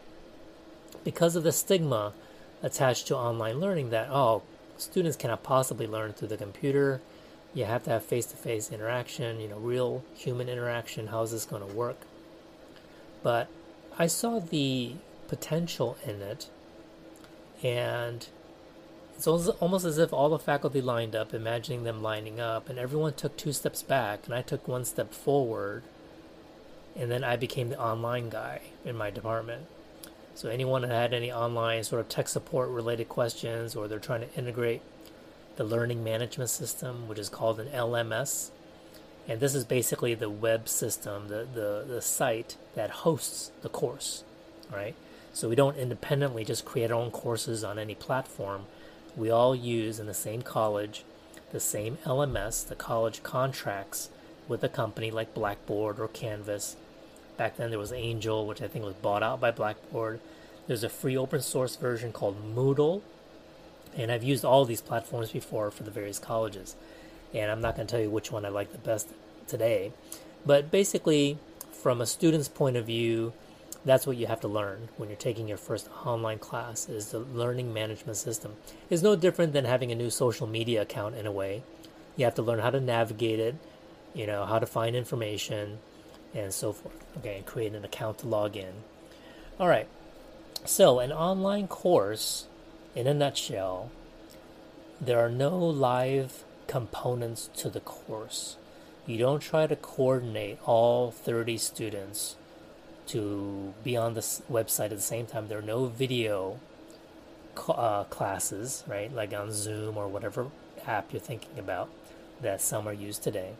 because 1.04 1.36
of 1.36 1.42
the 1.42 1.52
stigma 1.52 2.12
attached 2.62 3.06
to 3.08 3.16
online 3.16 3.60
learning 3.60 3.90
that, 3.90 4.08
oh, 4.10 4.42
students 4.76 5.16
cannot 5.16 5.42
possibly 5.42 5.86
learn 5.86 6.12
through 6.12 6.28
the 6.28 6.36
computer. 6.36 7.00
You 7.54 7.66
have 7.66 7.84
to 7.84 7.90
have 7.90 8.04
face 8.04 8.26
to 8.26 8.36
face 8.36 8.72
interaction, 8.72 9.40
you 9.40 9.48
know, 9.48 9.58
real 9.58 10.02
human 10.14 10.48
interaction. 10.48 11.08
How 11.08 11.22
is 11.22 11.32
this 11.32 11.44
going 11.44 11.66
to 11.66 11.74
work? 11.74 11.98
But 13.22 13.48
I 13.98 14.06
saw 14.06 14.40
the 14.40 14.94
potential 15.28 15.96
in 16.04 16.22
it, 16.22 16.48
and 17.62 18.26
it's 19.14 19.26
almost 19.26 19.84
as 19.84 19.98
if 19.98 20.12
all 20.12 20.30
the 20.30 20.38
faculty 20.38 20.80
lined 20.80 21.14
up, 21.14 21.34
imagining 21.34 21.84
them 21.84 22.02
lining 22.02 22.40
up, 22.40 22.68
and 22.68 22.78
everyone 22.78 23.12
took 23.14 23.36
two 23.36 23.52
steps 23.52 23.82
back, 23.82 24.24
and 24.24 24.34
I 24.34 24.40
took 24.42 24.66
one 24.66 24.84
step 24.84 25.12
forward, 25.12 25.82
and 26.96 27.10
then 27.10 27.22
I 27.22 27.36
became 27.36 27.68
the 27.68 27.78
online 27.78 28.30
guy 28.30 28.62
in 28.84 28.96
my 28.96 29.10
department. 29.10 29.66
So 30.34 30.48
anyone 30.48 30.82
that 30.82 30.90
had 30.90 31.12
any 31.12 31.30
online 31.30 31.84
sort 31.84 32.00
of 32.00 32.08
tech 32.08 32.28
support 32.28 32.70
related 32.70 33.10
questions, 33.10 33.76
or 33.76 33.86
they're 33.86 33.98
trying 33.98 34.22
to 34.22 34.34
integrate 34.34 34.80
the 35.56 35.64
learning 35.64 36.02
management 36.02 36.50
system, 36.50 37.08
which 37.08 37.18
is 37.18 37.28
called 37.28 37.60
an 37.60 37.68
LMS, 37.68 38.50
and 39.28 39.40
this 39.40 39.54
is 39.54 39.64
basically 39.64 40.14
the 40.14 40.30
web 40.30 40.68
system, 40.68 41.28
the, 41.28 41.46
the, 41.54 41.84
the 41.86 42.02
site 42.02 42.56
that 42.74 42.90
hosts 42.90 43.52
the 43.62 43.68
course, 43.68 44.24
right? 44.72 44.94
So 45.32 45.48
we 45.48 45.54
don't 45.54 45.76
independently 45.76 46.44
just 46.44 46.64
create 46.64 46.90
our 46.90 47.00
own 47.00 47.10
courses 47.10 47.62
on 47.62 47.78
any 47.78 47.94
platform. 47.94 48.66
We 49.16 49.30
all 49.30 49.54
use 49.54 49.98
in 49.98 50.06
the 50.06 50.14
same 50.14 50.42
college 50.42 51.04
the 51.52 51.60
same 51.60 51.98
LMS. 52.04 52.66
The 52.66 52.74
college 52.74 53.22
contracts 53.22 54.08
with 54.48 54.64
a 54.64 54.68
company 54.68 55.10
like 55.10 55.34
Blackboard 55.34 56.00
or 56.00 56.08
Canvas. 56.08 56.76
Back 57.36 57.56
then 57.56 57.70
there 57.70 57.78
was 57.78 57.92
Angel, 57.92 58.46
which 58.46 58.60
I 58.60 58.68
think 58.68 58.84
was 58.84 58.94
bought 58.94 59.22
out 59.22 59.40
by 59.40 59.50
Blackboard. 59.50 60.20
There's 60.66 60.82
a 60.82 60.88
free 60.88 61.16
open 61.16 61.40
source 61.40 61.76
version 61.76 62.12
called 62.12 62.54
Moodle. 62.54 63.02
And 63.96 64.10
I've 64.10 64.22
used 64.22 64.44
all 64.44 64.64
these 64.64 64.80
platforms 64.80 65.30
before 65.30 65.70
for 65.70 65.82
the 65.82 65.90
various 65.90 66.18
colleges. 66.18 66.76
And 67.34 67.50
I'm 67.50 67.60
not 67.60 67.76
going 67.76 67.86
to 67.86 67.90
tell 67.90 68.00
you 68.00 68.10
which 68.10 68.32
one 68.32 68.44
I 68.44 68.48
like 68.48 68.72
the 68.72 68.78
best 68.78 69.08
today. 69.46 69.92
But 70.44 70.70
basically, 70.70 71.38
from 71.72 72.00
a 72.00 72.06
student's 72.06 72.48
point 72.48 72.76
of 72.76 72.86
view, 72.86 73.32
that's 73.84 74.06
what 74.06 74.16
you 74.16 74.26
have 74.26 74.40
to 74.40 74.48
learn 74.48 74.88
when 74.96 75.08
you're 75.08 75.16
taking 75.16 75.48
your 75.48 75.56
first 75.56 75.88
online 76.04 76.38
class 76.38 76.88
is 76.88 77.08
the 77.08 77.18
learning 77.18 77.72
management 77.72 78.16
system 78.16 78.54
it's 78.88 79.02
no 79.02 79.16
different 79.16 79.52
than 79.52 79.64
having 79.64 79.90
a 79.90 79.94
new 79.94 80.10
social 80.10 80.46
media 80.46 80.82
account 80.82 81.14
in 81.14 81.26
a 81.26 81.32
way 81.32 81.62
you 82.16 82.24
have 82.24 82.34
to 82.34 82.42
learn 82.42 82.60
how 82.60 82.70
to 82.70 82.80
navigate 82.80 83.40
it 83.40 83.54
you 84.14 84.26
know 84.26 84.44
how 84.44 84.58
to 84.58 84.66
find 84.66 84.94
information 84.94 85.78
and 86.34 86.52
so 86.52 86.72
forth 86.72 86.94
okay 87.18 87.36
and 87.36 87.46
create 87.46 87.74
an 87.74 87.84
account 87.84 88.18
to 88.18 88.26
log 88.26 88.56
in 88.56 88.72
all 89.58 89.68
right 89.68 89.88
so 90.64 91.00
an 91.00 91.12
online 91.12 91.66
course 91.66 92.46
in 92.94 93.06
a 93.06 93.14
nutshell 93.14 93.90
there 95.00 95.18
are 95.18 95.30
no 95.30 95.58
live 95.58 96.44
components 96.66 97.50
to 97.54 97.68
the 97.68 97.80
course 97.80 98.56
you 99.06 99.18
don't 99.18 99.40
try 99.40 99.66
to 99.66 99.76
coordinate 99.76 100.58
all 100.64 101.10
30 101.10 101.58
students 101.58 102.36
to 103.08 103.74
be 103.82 103.96
on 103.96 104.14
the 104.14 104.20
website 104.20 104.86
at 104.86 104.90
the 104.90 105.00
same 105.00 105.26
time. 105.26 105.48
There 105.48 105.58
are 105.58 105.62
no 105.62 105.86
video 105.86 106.60
uh, 107.68 108.04
classes, 108.04 108.84
right? 108.86 109.12
Like 109.12 109.34
on 109.34 109.52
Zoom 109.52 109.96
or 109.96 110.08
whatever 110.08 110.48
app 110.86 111.12
you're 111.12 111.20
thinking 111.20 111.58
about 111.58 111.88
that 112.40 112.60
some 112.60 112.88
are 112.88 112.92
used 112.92 113.22
today. 113.22 113.52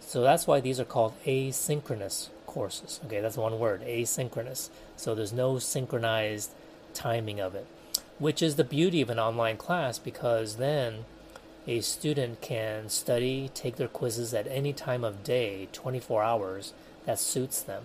So 0.00 0.22
that's 0.22 0.46
why 0.46 0.60
these 0.60 0.80
are 0.80 0.84
called 0.84 1.14
asynchronous 1.24 2.28
courses. 2.46 3.00
Okay, 3.06 3.20
that's 3.20 3.36
one 3.36 3.58
word, 3.58 3.82
asynchronous. 3.82 4.68
So 4.96 5.14
there's 5.14 5.32
no 5.32 5.58
synchronized 5.58 6.50
timing 6.92 7.40
of 7.40 7.54
it, 7.54 7.66
which 8.22 8.40
is 8.40 8.54
the 8.54 8.62
beauty 8.62 9.02
of 9.02 9.10
an 9.10 9.18
online 9.18 9.56
class 9.56 9.98
because 9.98 10.54
then 10.54 11.04
a 11.66 11.80
student 11.80 12.40
can 12.40 12.88
study, 12.88 13.50
take 13.52 13.74
their 13.74 13.88
quizzes 13.88 14.32
at 14.32 14.46
any 14.46 14.72
time 14.72 15.02
of 15.02 15.24
day, 15.24 15.66
24 15.72 16.22
hours 16.22 16.72
that 17.04 17.18
suits 17.18 17.60
them. 17.60 17.82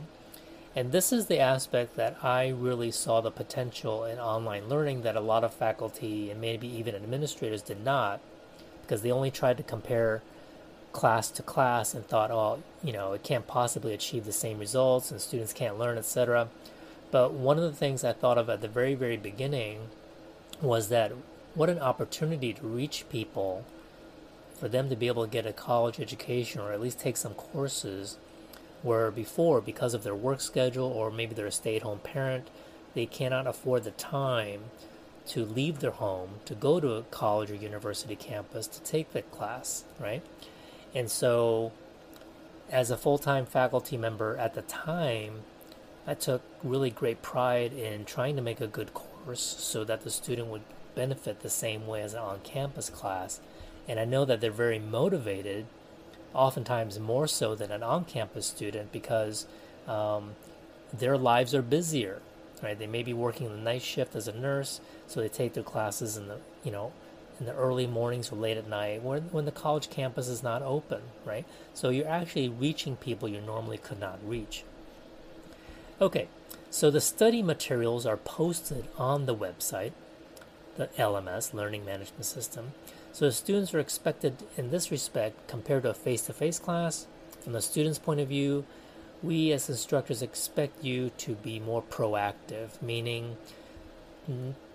And 0.75 0.91
this 0.91 1.11
is 1.11 1.25
the 1.25 1.39
aspect 1.39 1.95
that 1.95 2.23
I 2.23 2.49
really 2.49 2.91
saw 2.91 3.19
the 3.19 3.31
potential 3.31 4.05
in 4.05 4.19
online 4.19 4.69
learning 4.69 5.01
that 5.01 5.15
a 5.15 5.21
lot 5.21 5.43
of 5.43 5.55
faculty 5.55 6.29
and 6.29 6.39
maybe 6.39 6.67
even 6.67 6.93
administrators 6.93 7.63
did 7.63 7.83
not, 7.83 8.19
because 8.83 9.01
they 9.01 9.11
only 9.11 9.31
tried 9.31 9.57
to 9.57 9.63
compare 9.63 10.21
class 10.91 11.31
to 11.31 11.41
class 11.41 11.95
and 11.95 12.05
thought, 12.05 12.29
oh, 12.29 12.61
you 12.83 12.93
know, 12.93 13.13
it 13.13 13.23
can't 13.23 13.47
possibly 13.47 13.91
achieve 13.91 14.25
the 14.25 14.31
same 14.31 14.59
results 14.59 15.09
and 15.09 15.19
students 15.19 15.51
can't 15.51 15.79
learn, 15.79 15.97
etc. 15.97 16.47
But 17.09 17.33
one 17.33 17.57
of 17.57 17.63
the 17.63 17.73
things 17.73 18.03
I 18.03 18.13
thought 18.13 18.37
of 18.37 18.51
at 18.51 18.61
the 18.61 18.67
very, 18.67 18.93
very 18.93 19.17
beginning 19.17 19.89
was 20.61 20.89
that 20.89 21.11
what 21.53 21.69
an 21.69 21.79
opportunity 21.79 22.53
to 22.53 22.67
reach 22.67 23.05
people 23.09 23.65
for 24.59 24.67
them 24.67 24.89
to 24.89 24.95
be 24.95 25.07
able 25.07 25.25
to 25.25 25.31
get 25.31 25.45
a 25.45 25.53
college 25.53 25.99
education 25.99 26.61
or 26.61 26.71
at 26.71 26.81
least 26.81 26.99
take 26.99 27.17
some 27.17 27.33
courses 27.33 28.17
where 28.81 29.11
before, 29.11 29.61
because 29.61 29.93
of 29.93 30.03
their 30.03 30.15
work 30.15 30.41
schedule 30.41 30.87
or 30.87 31.11
maybe 31.11 31.33
they're 31.33 31.47
a 31.47 31.51
stay 31.51 31.75
at 31.75 31.81
home 31.81 31.99
parent, 31.99 32.47
they 32.93 33.05
cannot 33.05 33.47
afford 33.47 33.83
the 33.83 33.91
time 33.91 34.61
to 35.27 35.45
leave 35.45 35.79
their 35.79 35.91
home 35.91 36.29
to 36.45 36.55
go 36.55 36.79
to 36.79 36.93
a 36.93 37.03
college 37.03 37.51
or 37.51 37.55
university 37.55 38.15
campus 38.15 38.65
to 38.67 38.81
take 38.81 39.11
the 39.11 39.21
class, 39.23 39.83
right? 39.99 40.23
And 40.95 41.11
so, 41.11 41.71
as 42.71 42.89
a 42.89 42.97
full 42.97 43.17
time 43.17 43.45
faculty 43.45 43.97
member 43.97 44.37
at 44.37 44.53
the 44.53 44.61
time, 44.63 45.41
I 46.05 46.13
took 46.13 46.41
really 46.63 46.89
great 46.89 47.21
pride 47.21 47.73
in 47.73 48.05
trying 48.05 48.35
to 48.37 48.41
make 48.41 48.61
a 48.61 48.67
good 48.67 48.93
course 48.93 49.06
so 49.35 49.83
that 49.83 50.01
the 50.01 50.09
student 50.09 50.47
would 50.47 50.63
benefit 50.95 51.41
the 51.41 51.49
same 51.49 51.87
way 51.87 52.01
as 52.01 52.13
an 52.13 52.19
on 52.19 52.39
campus 52.43 52.89
class. 52.89 53.39
And 53.87 53.99
I 53.99 54.05
know 54.05 54.25
that 54.25 54.41
they're 54.41 54.51
very 54.51 54.79
motivated 54.79 55.65
oftentimes 56.33 56.99
more 56.99 57.27
so 57.27 57.55
than 57.55 57.71
an 57.71 57.83
on-campus 57.83 58.45
student 58.45 58.91
because 58.91 59.47
um, 59.87 60.35
their 60.93 61.17
lives 61.17 61.55
are 61.55 61.61
busier 61.61 62.21
right? 62.63 62.77
They 62.77 62.87
may 62.87 63.03
be 63.03 63.13
working 63.13 63.49
the 63.49 63.57
night 63.57 63.83
shift 63.83 64.15
as 64.15 64.27
a 64.27 64.33
nurse 64.33 64.81
so 65.05 65.19
they 65.19 65.29
take 65.29 65.53
their 65.53 65.63
classes 65.63 66.17
in 66.17 66.27
the 66.27 66.37
you 66.63 66.71
know 66.71 66.91
in 67.39 67.45
the 67.45 67.53
early 67.53 67.85
mornings 67.85 68.31
or 68.31 68.35
late 68.35 68.57
at 68.57 68.67
night 68.67 69.03
when, 69.03 69.23
when 69.25 69.45
the 69.45 69.51
college 69.51 69.91
campus 69.91 70.27
is 70.27 70.43
not 70.43 70.61
open 70.61 71.01
right? 71.25 71.45
So 71.73 71.89
you're 71.89 72.07
actually 72.07 72.49
reaching 72.49 72.95
people 72.95 73.27
you 73.27 73.41
normally 73.41 73.77
could 73.77 73.99
not 73.99 74.19
reach. 74.23 74.63
Okay 76.01 76.27
so 76.69 76.91
the 76.91 77.01
study 77.01 77.41
materials 77.41 78.05
are 78.05 78.17
posted 78.17 78.87
on 78.97 79.25
the 79.25 79.35
website 79.35 79.91
the 80.75 80.87
lms 80.97 81.53
learning 81.53 81.83
management 81.85 82.25
system 82.25 82.71
so 83.17 83.31
students 83.31 83.73
are 83.73 83.79
expected 83.79 84.43
in 84.57 84.69
this 84.69 84.91
respect 84.91 85.47
compared 85.47 85.81
to 85.81 85.89
a 85.89 85.95
face-to-face 85.95 86.59
class. 86.59 87.07
From 87.41 87.53
the 87.53 87.63
student's 87.63 87.97
point 87.97 88.19
of 88.19 88.27
view, 88.27 88.63
we 89.23 89.51
as 89.51 89.71
instructors 89.71 90.21
expect 90.21 90.83
you 90.83 91.09
to 91.17 91.33
be 91.33 91.59
more 91.59 91.81
proactive, 91.81 92.79
meaning 92.79 93.37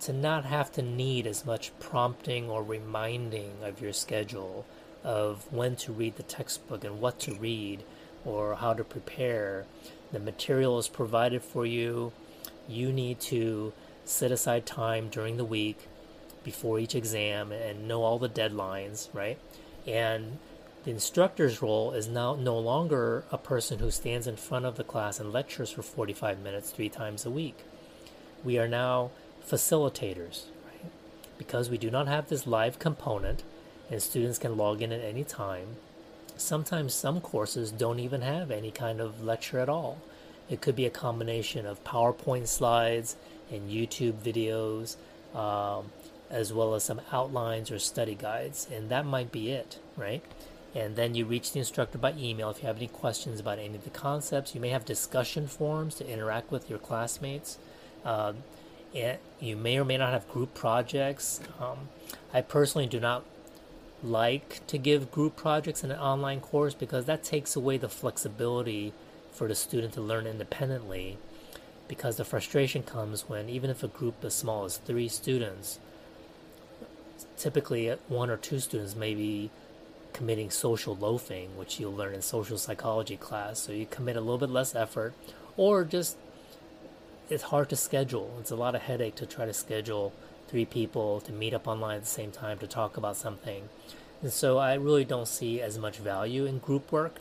to 0.00 0.12
not 0.12 0.44
have 0.44 0.72
to 0.72 0.82
need 0.82 1.24
as 1.24 1.46
much 1.46 1.70
prompting 1.78 2.50
or 2.50 2.64
reminding 2.64 3.52
of 3.62 3.80
your 3.80 3.92
schedule 3.92 4.66
of 5.04 5.46
when 5.52 5.76
to 5.76 5.92
read 5.92 6.16
the 6.16 6.24
textbook 6.24 6.82
and 6.82 7.00
what 7.00 7.20
to 7.20 7.34
read 7.34 7.84
or 8.24 8.56
how 8.56 8.74
to 8.74 8.84
prepare. 8.84 9.64
The 10.12 10.18
material 10.18 10.78
is 10.78 10.88
provided 10.88 11.42
for 11.42 11.66
you. 11.66 12.12
You 12.68 12.92
need 12.92 13.20
to 13.20 13.72
set 14.04 14.32
aside 14.32 14.66
time 14.66 15.08
during 15.08 15.36
the 15.36 15.44
week 15.44 15.88
before 16.44 16.78
each 16.78 16.94
exam 16.94 17.52
and 17.52 17.86
know 17.86 18.02
all 18.02 18.18
the 18.18 18.28
deadlines, 18.28 19.08
right? 19.12 19.38
And 19.86 20.38
the 20.84 20.90
instructor's 20.90 21.62
role 21.62 21.92
is 21.92 22.08
now 22.08 22.34
no 22.34 22.58
longer 22.58 23.24
a 23.30 23.38
person 23.38 23.78
who 23.78 23.90
stands 23.90 24.26
in 24.26 24.36
front 24.36 24.66
of 24.66 24.76
the 24.76 24.84
class 24.84 25.20
and 25.20 25.32
lectures 25.32 25.70
for 25.70 25.82
45 25.82 26.40
minutes 26.40 26.72
three 26.72 26.88
times 26.88 27.24
a 27.24 27.30
week. 27.30 27.58
We 28.42 28.58
are 28.58 28.66
now 28.66 29.10
facilitators, 29.48 30.46
right? 30.66 30.90
Because 31.38 31.70
we 31.70 31.78
do 31.78 31.90
not 31.90 32.08
have 32.08 32.28
this 32.28 32.46
live 32.46 32.80
component 32.80 33.44
and 33.90 34.02
students 34.02 34.38
can 34.38 34.56
log 34.56 34.82
in 34.82 34.90
at 34.90 35.04
any 35.04 35.22
time. 35.22 35.76
Sometimes 36.42 36.92
some 36.94 37.20
courses 37.20 37.70
don't 37.70 38.00
even 38.00 38.20
have 38.22 38.50
any 38.50 38.70
kind 38.70 39.00
of 39.00 39.22
lecture 39.22 39.58
at 39.58 39.68
all. 39.68 39.98
It 40.50 40.60
could 40.60 40.76
be 40.76 40.86
a 40.86 40.90
combination 40.90 41.66
of 41.66 41.82
PowerPoint 41.84 42.48
slides 42.48 43.16
and 43.50 43.70
YouTube 43.70 44.14
videos. 44.14 44.96
Um, 45.34 45.90
as 46.32 46.50
well 46.50 46.74
as 46.74 46.82
some 46.82 47.00
outlines 47.12 47.70
or 47.70 47.78
study 47.78 48.14
guides, 48.14 48.66
and 48.72 48.88
that 48.88 49.04
might 49.04 49.30
be 49.30 49.50
it, 49.50 49.78
right? 49.96 50.24
And 50.74 50.96
then 50.96 51.14
you 51.14 51.26
reach 51.26 51.52
the 51.52 51.58
instructor 51.58 51.98
by 51.98 52.14
email 52.14 52.48
if 52.48 52.62
you 52.62 52.66
have 52.66 52.78
any 52.78 52.88
questions 52.88 53.38
about 53.38 53.58
any 53.58 53.76
of 53.76 53.84
the 53.84 53.90
concepts. 53.90 54.54
You 54.54 54.60
may 54.60 54.70
have 54.70 54.86
discussion 54.86 55.46
forums 55.46 55.96
to 55.96 56.08
interact 56.08 56.50
with 56.50 56.70
your 56.70 56.78
classmates. 56.78 57.58
Um, 58.06 58.38
you 58.94 59.56
may 59.56 59.78
or 59.78 59.84
may 59.84 59.98
not 59.98 60.14
have 60.14 60.26
group 60.30 60.54
projects. 60.54 61.40
Um, 61.60 61.90
I 62.32 62.40
personally 62.40 62.86
do 62.86 62.98
not 62.98 63.24
like 64.02 64.66
to 64.66 64.78
give 64.78 65.10
group 65.10 65.36
projects 65.36 65.84
in 65.84 65.90
an 65.90 65.98
online 65.98 66.40
course 66.40 66.74
because 66.74 67.04
that 67.06 67.22
takes 67.22 67.54
away 67.56 67.76
the 67.76 67.88
flexibility 67.88 68.92
for 69.32 69.48
the 69.48 69.54
student 69.54 69.94
to 69.94 70.00
learn 70.00 70.26
independently. 70.26 71.18
Because 71.88 72.16
the 72.16 72.24
frustration 72.24 72.82
comes 72.82 73.28
when, 73.28 73.48
even 73.48 73.68
if 73.70 73.82
a 73.82 73.88
group 73.88 74.24
as 74.24 74.34
small 74.34 74.64
as 74.64 74.78
three 74.78 75.08
students, 75.08 75.78
typically 77.36 77.88
one 78.08 78.30
or 78.30 78.36
two 78.36 78.60
students 78.60 78.94
may 78.94 79.14
be 79.14 79.50
committing 80.12 80.50
social 80.50 80.96
loafing, 80.96 81.56
which 81.56 81.80
you'll 81.80 81.94
learn 81.94 82.14
in 82.14 82.22
social 82.22 82.58
psychology 82.58 83.16
class. 83.16 83.58
So 83.58 83.72
you 83.72 83.86
commit 83.86 84.16
a 84.16 84.20
little 84.20 84.38
bit 84.38 84.50
less 84.50 84.74
effort, 84.74 85.14
or 85.56 85.84
just 85.84 86.16
it's 87.28 87.44
hard 87.44 87.68
to 87.70 87.76
schedule. 87.76 88.36
It's 88.40 88.50
a 88.50 88.56
lot 88.56 88.74
of 88.74 88.82
headache 88.82 89.14
to 89.16 89.26
try 89.26 89.46
to 89.46 89.52
schedule 89.52 90.12
three 90.52 90.66
people 90.66 91.18
to 91.22 91.32
meet 91.32 91.54
up 91.54 91.66
online 91.66 91.96
at 91.96 92.02
the 92.02 92.08
same 92.08 92.30
time 92.30 92.58
to 92.58 92.66
talk 92.66 92.98
about 92.98 93.16
something. 93.16 93.70
And 94.20 94.30
so 94.30 94.58
I 94.58 94.74
really 94.74 95.04
don't 95.04 95.26
see 95.26 95.62
as 95.62 95.78
much 95.78 95.96
value 95.96 96.44
in 96.44 96.58
group 96.58 96.92
work 96.92 97.20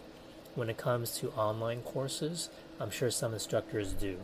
when 0.54 0.70
it 0.70 0.78
comes 0.78 1.18
to 1.20 1.32
online 1.32 1.82
courses. 1.82 2.50
I'm 2.78 2.92
sure 2.92 3.10
some 3.10 3.34
instructors 3.34 3.94
do. 3.94 4.18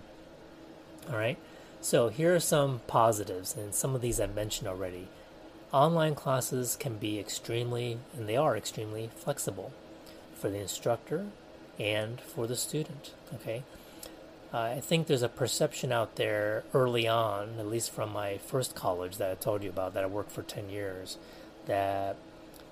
All 1.10 1.18
right. 1.18 1.38
So 1.80 2.10
here 2.10 2.36
are 2.36 2.40
some 2.42 2.82
positives, 2.88 3.56
and 3.56 3.74
some 3.74 3.96
of 3.96 4.02
these 4.02 4.20
I've 4.20 4.36
mentioned 4.36 4.68
already. 4.68 5.08
Online 5.72 6.14
classes 6.14 6.76
can 6.76 6.98
be 6.98 7.18
extremely, 7.18 8.00
and 8.14 8.28
they 8.28 8.36
are 8.36 8.58
extremely 8.58 9.10
flexible 9.16 9.72
for 10.34 10.50
the 10.50 10.60
instructor 10.60 11.28
and 11.80 12.20
for 12.20 12.46
the 12.46 12.58
student. 12.58 13.14
Okay, 13.36 13.64
I 14.54 14.80
think 14.80 15.08
there's 15.08 15.24
a 15.24 15.30
perception 15.30 15.92
out 15.92 16.16
there 16.16 16.64
early 16.74 17.08
on, 17.08 17.56
at 17.60 17.68
least 17.68 17.92
from 17.92 18.14
my 18.14 18.38
first 18.38 18.76
college 18.76 19.18
that 19.18 19.30
I 19.30 19.36
told 19.36 19.62
you 19.62 19.70
about, 19.70 19.94
that 19.94 20.04
I 20.04 20.08
worked 20.08 20.32
for 20.32 20.42
10 20.42 20.70
years, 20.70 21.18
that, 21.66 22.16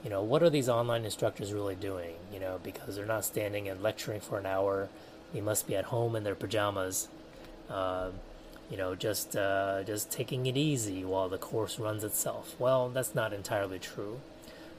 you 0.01 0.09
know, 0.09 0.23
what 0.23 0.41
are 0.41 0.49
these 0.49 0.69
online 0.69 1.03
instructors 1.03 1.51
really 1.51 1.75
doing? 1.75 2.15
You 2.33 2.39
know, 2.39 2.61
because 2.63 2.95
they're 2.95 3.05
not 3.05 3.25
standing 3.25 3.67
and 3.67 3.83
lecturing 3.83 4.21
for 4.21 4.39
an 4.39 4.45
hour. 4.45 4.87
They 5.33 5.41
must 5.41 5.67
be 5.67 5.75
at 5.75 5.85
home 5.85 6.15
in 6.15 6.23
their 6.23 6.35
pajamas, 6.35 7.09
uh, 7.69 8.11
you 8.71 8.77
know, 8.77 8.95
just, 8.95 9.35
uh, 9.35 9.83
just 9.83 10.09
taking 10.09 10.45
it 10.45 10.55
easy 10.55 11.03
while 11.03 11.27
the 11.27 11.37
course 11.37 11.77
runs 11.77 12.05
itself. 12.05 12.55
Well, 12.57 12.87
that's 12.87 13.13
not 13.13 13.33
entirely 13.33 13.79
true. 13.79 14.21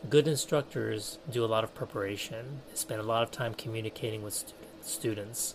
Good 0.08 0.26
instructors 0.26 1.18
do 1.30 1.44
a 1.44 1.46
lot 1.46 1.62
of 1.62 1.74
preparation, 1.74 2.62
they 2.70 2.76
spend 2.76 3.00
a 3.00 3.04
lot 3.04 3.22
of 3.22 3.30
time 3.30 3.52
communicating 3.52 4.22
with 4.22 4.34
stu- 4.34 4.54
students, 4.82 5.54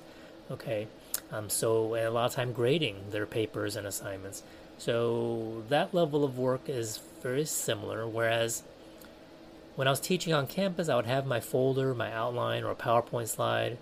okay? 0.52 0.88
Um, 1.32 1.50
so, 1.50 1.96
a 1.96 2.10
lot 2.10 2.26
of 2.26 2.34
time 2.34 2.52
grading 2.52 3.12
their 3.12 3.26
papers 3.26 3.76
and 3.76 3.88
assignments. 3.88 4.44
So, 4.78 5.64
that 5.70 5.94
level 5.94 6.24
of 6.24 6.38
work 6.38 6.68
is 6.68 7.00
very 7.22 7.46
similar. 7.46 8.08
Whereas, 8.08 8.64
when 9.76 9.88
I 9.88 9.92
was 9.92 10.00
teaching 10.00 10.34
on 10.34 10.48
campus, 10.48 10.90
I 10.90 10.96
would 10.96 11.06
have 11.06 11.26
my 11.26 11.40
folder, 11.40 11.94
my 11.94 12.12
outline, 12.12 12.64
or 12.64 12.72
a 12.72 12.76
PowerPoint 12.76 13.30
slide. 13.30 13.78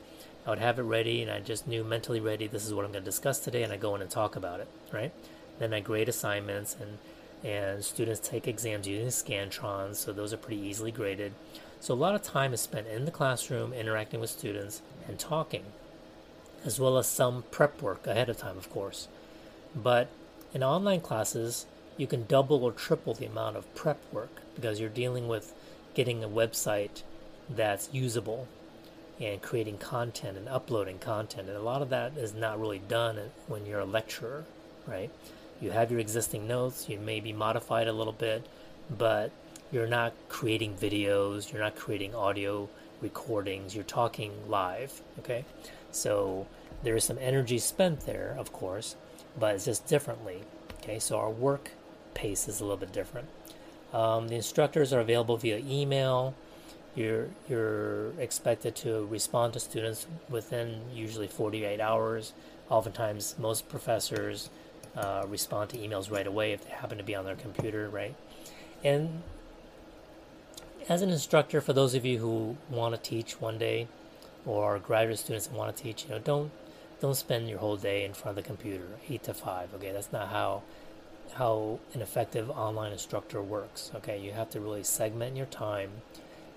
I 0.45 0.51
would 0.51 0.59
have 0.59 0.79
it 0.79 0.83
ready, 0.83 1.21
and 1.21 1.31
I 1.31 1.39
just 1.39 1.67
knew 1.67 1.83
mentally 1.83 2.19
ready. 2.19 2.47
This 2.47 2.65
is 2.65 2.73
what 2.73 2.85
I'm 2.85 2.91
going 2.91 3.03
to 3.03 3.09
discuss 3.09 3.39
today, 3.39 3.63
and 3.63 3.73
I 3.73 3.77
go 3.77 3.95
in 3.95 4.01
and 4.01 4.09
talk 4.09 4.35
about 4.35 4.59
it. 4.59 4.67
Right? 4.91 5.11
Then 5.57 5.73
I 5.73 5.79
grade 5.79 6.09
assignments, 6.09 6.75
and 6.79 6.97
and 7.43 7.83
students 7.83 8.19
take 8.19 8.47
exams 8.47 8.87
using 8.87 9.07
Scantron, 9.07 9.95
so 9.95 10.11
those 10.11 10.33
are 10.33 10.37
pretty 10.37 10.61
easily 10.61 10.91
graded. 10.91 11.33
So 11.79 11.93
a 11.93 11.95
lot 11.95 12.15
of 12.15 12.21
time 12.21 12.53
is 12.53 12.59
spent 12.59 12.87
in 12.87 13.05
the 13.05 13.11
classroom 13.11 13.71
interacting 13.71 14.19
with 14.19 14.29
students 14.29 14.81
and 15.07 15.17
talking 15.17 15.63
as 16.65 16.79
well 16.79 16.97
as 16.97 17.07
some 17.07 17.43
prep 17.51 17.81
work 17.81 18.05
ahead 18.07 18.29
of 18.29 18.37
time, 18.37 18.57
of 18.57 18.69
course. 18.69 19.07
But 19.75 20.07
in 20.53 20.63
online 20.63 21.01
classes, 21.01 21.65
you 21.97 22.07
can 22.07 22.25
double 22.25 22.63
or 22.63 22.71
triple 22.71 23.13
the 23.13 23.25
amount 23.25 23.57
of 23.57 23.73
prep 23.75 23.99
work 24.11 24.41
because 24.55 24.79
you're 24.79 24.89
dealing 24.89 25.27
with 25.27 25.53
getting 25.93 26.23
a 26.23 26.29
website 26.29 27.03
that's 27.49 27.89
usable 27.91 28.47
and 29.19 29.41
creating 29.41 29.77
content 29.77 30.37
and 30.37 30.47
uploading 30.47 30.97
content. 30.97 31.49
And 31.49 31.57
a 31.57 31.61
lot 31.61 31.81
of 31.81 31.89
that 31.89 32.17
is 32.17 32.33
not 32.33 32.59
really 32.59 32.79
done 32.79 33.19
when 33.47 33.65
you're 33.65 33.81
a 33.81 33.85
lecturer, 33.85 34.45
right? 34.87 35.09
You 35.59 35.71
have 35.71 35.91
your 35.91 35.99
existing 35.99 36.47
notes, 36.47 36.87
you 36.87 36.99
may 36.99 37.19
be 37.19 37.33
modified 37.33 37.87
a 37.87 37.93
little 37.93 38.13
bit, 38.13 38.45
but 38.97 39.31
you're 39.71 39.87
not 39.87 40.13
creating 40.29 40.75
videos, 40.75 41.51
you're 41.51 41.61
not 41.61 41.75
creating 41.75 42.15
audio 42.15 42.69
recordings, 43.01 43.75
you're 43.75 43.83
talking 43.83 44.31
live, 44.47 45.01
okay? 45.19 45.43
So 45.91 46.47
there 46.83 46.95
is 46.95 47.03
some 47.03 47.17
energy 47.19 47.57
spent 47.59 48.01
there, 48.01 48.35
of 48.37 48.51
course, 48.53 48.95
but 49.37 49.55
it's 49.55 49.65
just 49.65 49.87
differently. 49.87 50.43
Okay, 50.81 50.99
so 50.99 51.19
our 51.19 51.29
work 51.29 51.71
pace 52.13 52.47
is 52.47 52.59
a 52.59 52.63
little 52.63 52.77
bit 52.77 52.91
different. 52.91 53.27
Um, 53.93 54.27
the 54.27 54.35
instructors 54.35 54.93
are 54.93 54.99
available 54.99 55.37
via 55.37 55.57
email. 55.57 56.35
You're 56.95 57.27
you're 57.47 58.11
expected 58.19 58.75
to 58.77 59.05
respond 59.05 59.53
to 59.53 59.59
students 59.59 60.07
within 60.29 60.81
usually 60.93 61.27
48 61.27 61.79
hours. 61.79 62.33
Oftentimes, 62.69 63.35
most 63.39 63.69
professors 63.69 64.49
uh, 64.95 65.25
respond 65.27 65.69
to 65.71 65.77
emails 65.77 66.11
right 66.11 66.27
away 66.27 66.51
if 66.51 66.65
they 66.65 66.71
happen 66.71 66.97
to 66.97 67.03
be 67.03 67.15
on 67.15 67.25
their 67.25 67.35
computer, 67.35 67.89
right? 67.89 68.15
And 68.83 69.23
as 70.87 71.01
an 71.01 71.09
instructor, 71.09 71.61
for 71.61 71.73
those 71.73 71.93
of 71.93 72.05
you 72.05 72.19
who 72.19 72.57
want 72.69 72.95
to 72.95 73.01
teach 73.01 73.39
one 73.39 73.57
day, 73.57 73.87
or 74.45 74.79
graduate 74.79 75.19
students 75.19 75.47
that 75.47 75.55
want 75.55 75.75
to 75.75 75.83
teach, 75.83 76.05
you 76.05 76.11
know, 76.11 76.19
don't 76.19 76.51
don't 77.01 77.15
spend 77.15 77.49
your 77.49 77.59
whole 77.59 77.77
day 77.77 78.03
in 78.03 78.13
front 78.13 78.37
of 78.37 78.43
the 78.43 78.47
computer, 78.47 78.87
eight 79.09 79.23
to 79.23 79.33
five. 79.33 79.73
Okay, 79.75 79.91
that's 79.91 80.11
not 80.11 80.29
how 80.29 80.63
how 81.35 81.79
an 81.93 82.01
effective 82.01 82.49
online 82.49 82.91
instructor 82.91 83.41
works. 83.41 83.91
Okay, 83.95 84.19
you 84.19 84.31
have 84.31 84.49
to 84.51 84.59
really 84.59 84.83
segment 84.83 85.37
your 85.37 85.45
time, 85.45 85.89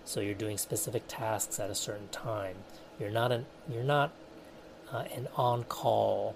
so 0.05 0.21
you're 0.21 0.35
doing 0.35 0.59
specific 0.59 1.05
tasks 1.09 1.61
at 1.61 1.71
a 1.71 1.75
certain 1.75 2.09
time. 2.09 2.57
You're 2.99 3.11
not 3.11 3.33
an 3.33 3.47
you're 3.71 3.85
not 3.85 4.13
uh, 4.93 5.05
an 5.15 5.29
on-call 5.37 6.35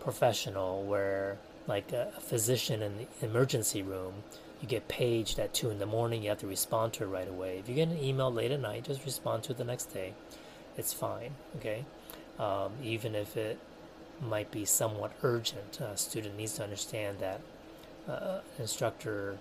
professional 0.00 0.82
where 0.84 1.38
like 1.66 1.92
a, 1.92 2.12
a 2.16 2.20
physician 2.20 2.82
in 2.82 2.98
the 2.98 3.26
emergency 3.26 3.82
room 3.82 4.14
you 4.60 4.68
get 4.68 4.86
paged 4.86 5.38
at 5.38 5.52
2 5.54 5.70
in 5.70 5.78
the 5.78 5.86
morning 5.86 6.22
you 6.22 6.28
have 6.28 6.38
to 6.38 6.46
respond 6.46 6.92
to 6.92 7.04
it 7.04 7.06
right 7.06 7.28
away 7.28 7.58
if 7.58 7.68
you 7.68 7.74
get 7.74 7.88
an 7.88 7.98
email 8.02 8.30
late 8.30 8.50
at 8.50 8.60
night 8.60 8.84
just 8.84 9.04
respond 9.04 9.42
to 9.42 9.52
it 9.52 9.58
the 9.58 9.64
next 9.64 9.86
day 9.86 10.12
it's 10.76 10.92
fine, 10.92 11.34
okay? 11.56 11.84
Um, 12.38 12.72
even 12.82 13.14
if 13.14 13.36
it 13.36 13.58
might 14.20 14.50
be 14.50 14.64
somewhat 14.64 15.12
urgent, 15.22 15.80
a 15.80 15.96
student 15.96 16.36
needs 16.36 16.54
to 16.54 16.62
understand 16.62 17.18
that 17.18 17.40
uh, 18.08 18.40
instructor 18.58 19.38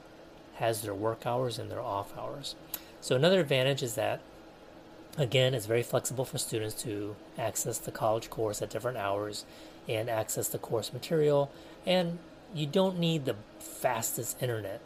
has 0.56 0.82
their 0.82 0.93
work 0.93 1.26
hours 1.26 1.58
and 1.60 1.69
their 1.72 1.82
off 1.82 2.17
hours. 2.17 2.56
So 3.02 3.15
another 3.15 3.39
advantage 3.39 3.84
is 3.84 3.96
that 3.96 4.22
again 5.17 5.54
it's 5.54 5.65
very 5.65 5.84
flexible 5.84 6.26
for 6.26 6.38
students 6.38 6.74
to 6.84 7.15
access 7.38 7.78
the 7.78 7.91
college 7.91 8.30
course 8.30 8.62
at 8.62 8.69
different 8.69 8.98
hours 8.98 9.46
and 9.88 10.10
access 10.10 10.48
the 10.48 10.58
course 10.58 10.91
material 10.91 11.52
and 11.86 12.17
you 12.54 12.65
don't 12.65 12.98
need 12.98 13.26
the 13.26 13.36
fastest 13.60 14.41
internet 14.41 14.80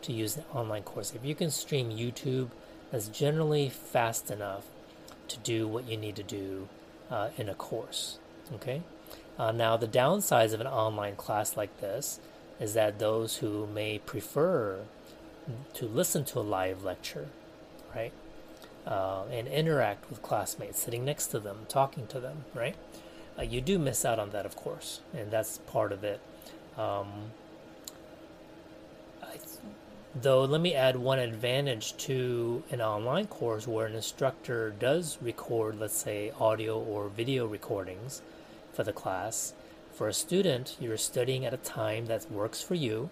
to 0.00 0.12
use 0.12 0.36
the 0.36 0.44
online 0.54 0.82
course. 0.82 1.12
If 1.14 1.24
you 1.24 1.34
can 1.34 1.50
stream 1.50 1.90
YouTube, 1.90 2.50
that's 2.90 3.08
generally 3.08 3.68
fast 3.68 4.30
enough 4.30 4.64
to 5.28 5.38
do 5.38 5.68
what 5.68 5.88
you 5.88 5.96
need 5.96 6.16
to 6.16 6.22
do 6.22 6.68
uh, 7.10 7.30
in 7.36 7.48
a 7.48 7.54
course. 7.54 8.18
Okay. 8.54 8.82
Uh, 9.38 9.52
now, 9.52 9.76
the 9.76 9.86
downsides 9.86 10.52
of 10.52 10.60
an 10.60 10.66
online 10.66 11.14
class 11.16 11.56
like 11.56 11.80
this 11.80 12.18
is 12.58 12.74
that 12.74 12.98
those 12.98 13.36
who 13.36 13.66
may 13.66 13.98
prefer 13.98 14.80
to 15.74 15.86
listen 15.86 16.24
to 16.24 16.40
a 16.40 16.40
live 16.40 16.82
lecture, 16.82 17.28
right, 17.94 18.12
uh, 18.86 19.22
and 19.30 19.46
interact 19.46 20.10
with 20.10 20.22
classmates 20.22 20.80
sitting 20.80 21.04
next 21.04 21.28
to 21.28 21.38
them, 21.38 21.66
talking 21.68 22.06
to 22.08 22.18
them, 22.18 22.44
right, 22.54 22.74
uh, 23.38 23.42
you 23.42 23.60
do 23.60 23.78
miss 23.78 24.04
out 24.04 24.18
on 24.18 24.30
that, 24.30 24.44
of 24.44 24.56
course, 24.56 25.00
and 25.14 25.30
that's 25.30 25.58
part 25.58 25.92
of 25.92 26.02
it. 26.02 26.20
Um, 26.76 27.30
Though, 30.14 30.44
let 30.44 30.60
me 30.62 30.74
add 30.74 30.96
one 30.96 31.18
advantage 31.18 31.96
to 31.98 32.62
an 32.70 32.80
online 32.80 33.26
course 33.26 33.68
where 33.68 33.86
an 33.86 33.94
instructor 33.94 34.70
does 34.70 35.18
record, 35.20 35.78
let's 35.78 35.96
say, 35.96 36.32
audio 36.40 36.80
or 36.80 37.08
video 37.08 37.46
recordings 37.46 38.22
for 38.72 38.84
the 38.84 38.92
class. 38.92 39.52
For 39.92 40.08
a 40.08 40.14
student, 40.14 40.76
you're 40.80 40.96
studying 40.96 41.44
at 41.44 41.52
a 41.52 41.58
time 41.58 42.06
that 42.06 42.30
works 42.30 42.62
for 42.62 42.74
you, 42.74 43.10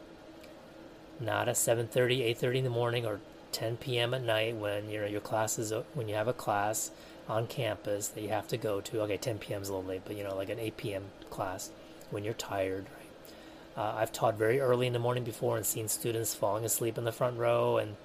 not 1.20 1.48
at 1.48 1.56
7:30, 1.56 2.22
8:30 2.22 2.58
in 2.58 2.64
the 2.64 2.70
morning 2.70 3.04
or 3.04 3.20
10 3.52 3.76
p.m. 3.76 4.14
at 4.14 4.22
night 4.22 4.56
when 4.56 4.88
you 4.90 5.00
know 5.00 5.06
your 5.06 5.20
class 5.20 5.58
is 5.58 5.72
when 5.94 6.08
you 6.08 6.14
have 6.14 6.28
a 6.28 6.32
class 6.32 6.90
on 7.28 7.46
campus 7.46 8.08
that 8.08 8.22
you 8.22 8.30
have 8.30 8.48
to 8.48 8.56
go 8.56 8.80
to. 8.80 9.02
Okay, 9.02 9.16
10 9.16 9.38
p.m. 9.38 9.62
is 9.62 9.68
a 9.68 9.74
little 9.74 9.88
late, 9.88 10.02
but 10.04 10.16
you 10.16 10.24
know, 10.24 10.34
like 10.34 10.48
an 10.48 10.58
8 10.58 10.76
p.m. 10.76 11.04
class 11.28 11.70
when 12.10 12.24
you're 12.24 12.34
tired, 12.34 12.86
uh, 13.76 13.94
I've 13.96 14.12
taught 14.12 14.36
very 14.36 14.60
early 14.60 14.86
in 14.86 14.92
the 14.92 14.98
morning 14.98 15.24
before 15.24 15.56
and 15.56 15.66
seen 15.66 15.88
students 15.88 16.34
falling 16.34 16.64
asleep 16.64 16.96
in 16.96 17.04
the 17.04 17.12
front 17.12 17.38
row, 17.38 17.76
and 17.76 17.96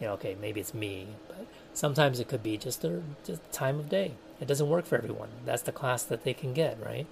you 0.00 0.06
know, 0.06 0.14
okay, 0.14 0.36
maybe 0.40 0.60
it's 0.60 0.74
me, 0.74 1.08
but 1.28 1.46
sometimes 1.74 2.18
it 2.20 2.28
could 2.28 2.42
be 2.42 2.56
just 2.56 2.82
the 2.82 3.02
just 3.24 3.40
time 3.52 3.78
of 3.78 3.88
day. 3.88 4.12
It 4.40 4.48
doesn't 4.48 4.68
work 4.68 4.86
for 4.86 4.96
everyone. 4.96 5.28
That's 5.44 5.62
the 5.62 5.72
class 5.72 6.02
that 6.04 6.24
they 6.24 6.34
can 6.34 6.52
get, 6.52 6.78
right? 6.84 7.06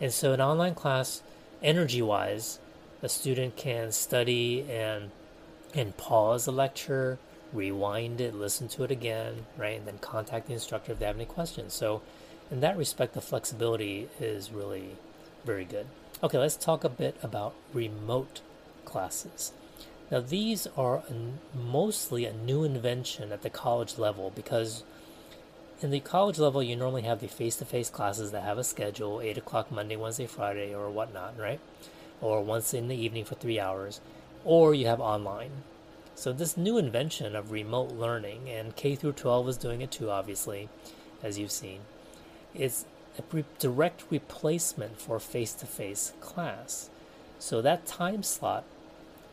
And 0.00 0.12
so, 0.12 0.32
an 0.32 0.40
online 0.40 0.74
class, 0.74 1.22
energy-wise, 1.62 2.58
a 3.02 3.08
student 3.08 3.56
can 3.56 3.92
study 3.92 4.66
and 4.70 5.10
and 5.74 5.96
pause 5.96 6.46
the 6.46 6.52
lecture, 6.52 7.18
rewind 7.52 8.20
it, 8.20 8.34
listen 8.34 8.68
to 8.68 8.84
it 8.84 8.90
again, 8.90 9.46
right, 9.56 9.78
and 9.78 9.86
then 9.86 9.98
contact 9.98 10.46
the 10.46 10.52
instructor 10.52 10.92
if 10.92 10.98
they 10.98 11.06
have 11.06 11.16
any 11.16 11.24
questions. 11.24 11.72
So, 11.72 12.02
in 12.50 12.60
that 12.60 12.76
respect, 12.76 13.14
the 13.14 13.20
flexibility 13.20 14.08
is 14.18 14.50
really 14.50 14.96
very 15.44 15.64
good. 15.64 15.86
Okay, 16.22 16.36
let's 16.36 16.56
talk 16.56 16.84
a 16.84 16.90
bit 16.90 17.16
about 17.22 17.54
remote 17.72 18.42
classes. 18.84 19.52
Now, 20.10 20.20
these 20.20 20.66
are 20.76 20.96
a, 20.96 21.56
mostly 21.56 22.26
a 22.26 22.32
new 22.34 22.62
invention 22.62 23.32
at 23.32 23.40
the 23.40 23.48
college 23.48 23.96
level 23.96 24.30
because 24.36 24.84
in 25.80 25.90
the 25.90 26.00
college 26.00 26.38
level, 26.38 26.62
you 26.62 26.76
normally 26.76 27.02
have 27.02 27.20
the 27.20 27.26
face 27.26 27.56
to 27.56 27.64
face 27.64 27.88
classes 27.88 28.32
that 28.32 28.42
have 28.42 28.58
a 28.58 28.64
schedule 28.64 29.22
8 29.22 29.38
o'clock 29.38 29.72
Monday, 29.72 29.96
Wednesday, 29.96 30.26
Friday, 30.26 30.74
or 30.74 30.90
whatnot, 30.90 31.38
right? 31.38 31.60
Or 32.20 32.42
once 32.42 32.74
in 32.74 32.88
the 32.88 33.02
evening 33.02 33.24
for 33.24 33.36
three 33.36 33.58
hours, 33.58 34.02
or 34.44 34.74
you 34.74 34.88
have 34.88 35.00
online. 35.00 35.62
So, 36.14 36.34
this 36.34 36.54
new 36.54 36.76
invention 36.76 37.34
of 37.34 37.50
remote 37.50 37.92
learning, 37.92 38.50
and 38.50 38.76
K 38.76 38.94
through 38.94 39.12
12 39.12 39.48
is 39.48 39.56
doing 39.56 39.80
it 39.80 39.90
too, 39.90 40.10
obviously, 40.10 40.68
as 41.22 41.38
you've 41.38 41.50
seen, 41.50 41.80
it's 42.54 42.84
a 43.20 43.36
re- 43.36 43.44
direct 43.58 44.04
replacement 44.10 45.00
for 45.00 45.18
face 45.18 45.52
to 45.54 45.66
face 45.66 46.12
class. 46.20 46.90
So 47.38 47.62
that 47.62 47.86
time 47.86 48.22
slot 48.22 48.64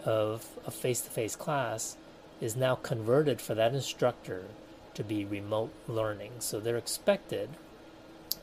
of 0.06 0.46
a 0.66 0.72
face 0.72 1.02
to 1.02 1.10
face 1.10 1.36
class 1.36 1.98
is 2.40 2.56
now 2.56 2.76
converted 2.76 3.42
for 3.42 3.56
that 3.56 3.74
instructor 3.74 4.46
to 4.94 5.04
be 5.04 5.26
remote 5.26 5.72
learning. 5.88 6.34
So 6.40 6.60
they're 6.60 6.78
expected, 6.78 7.50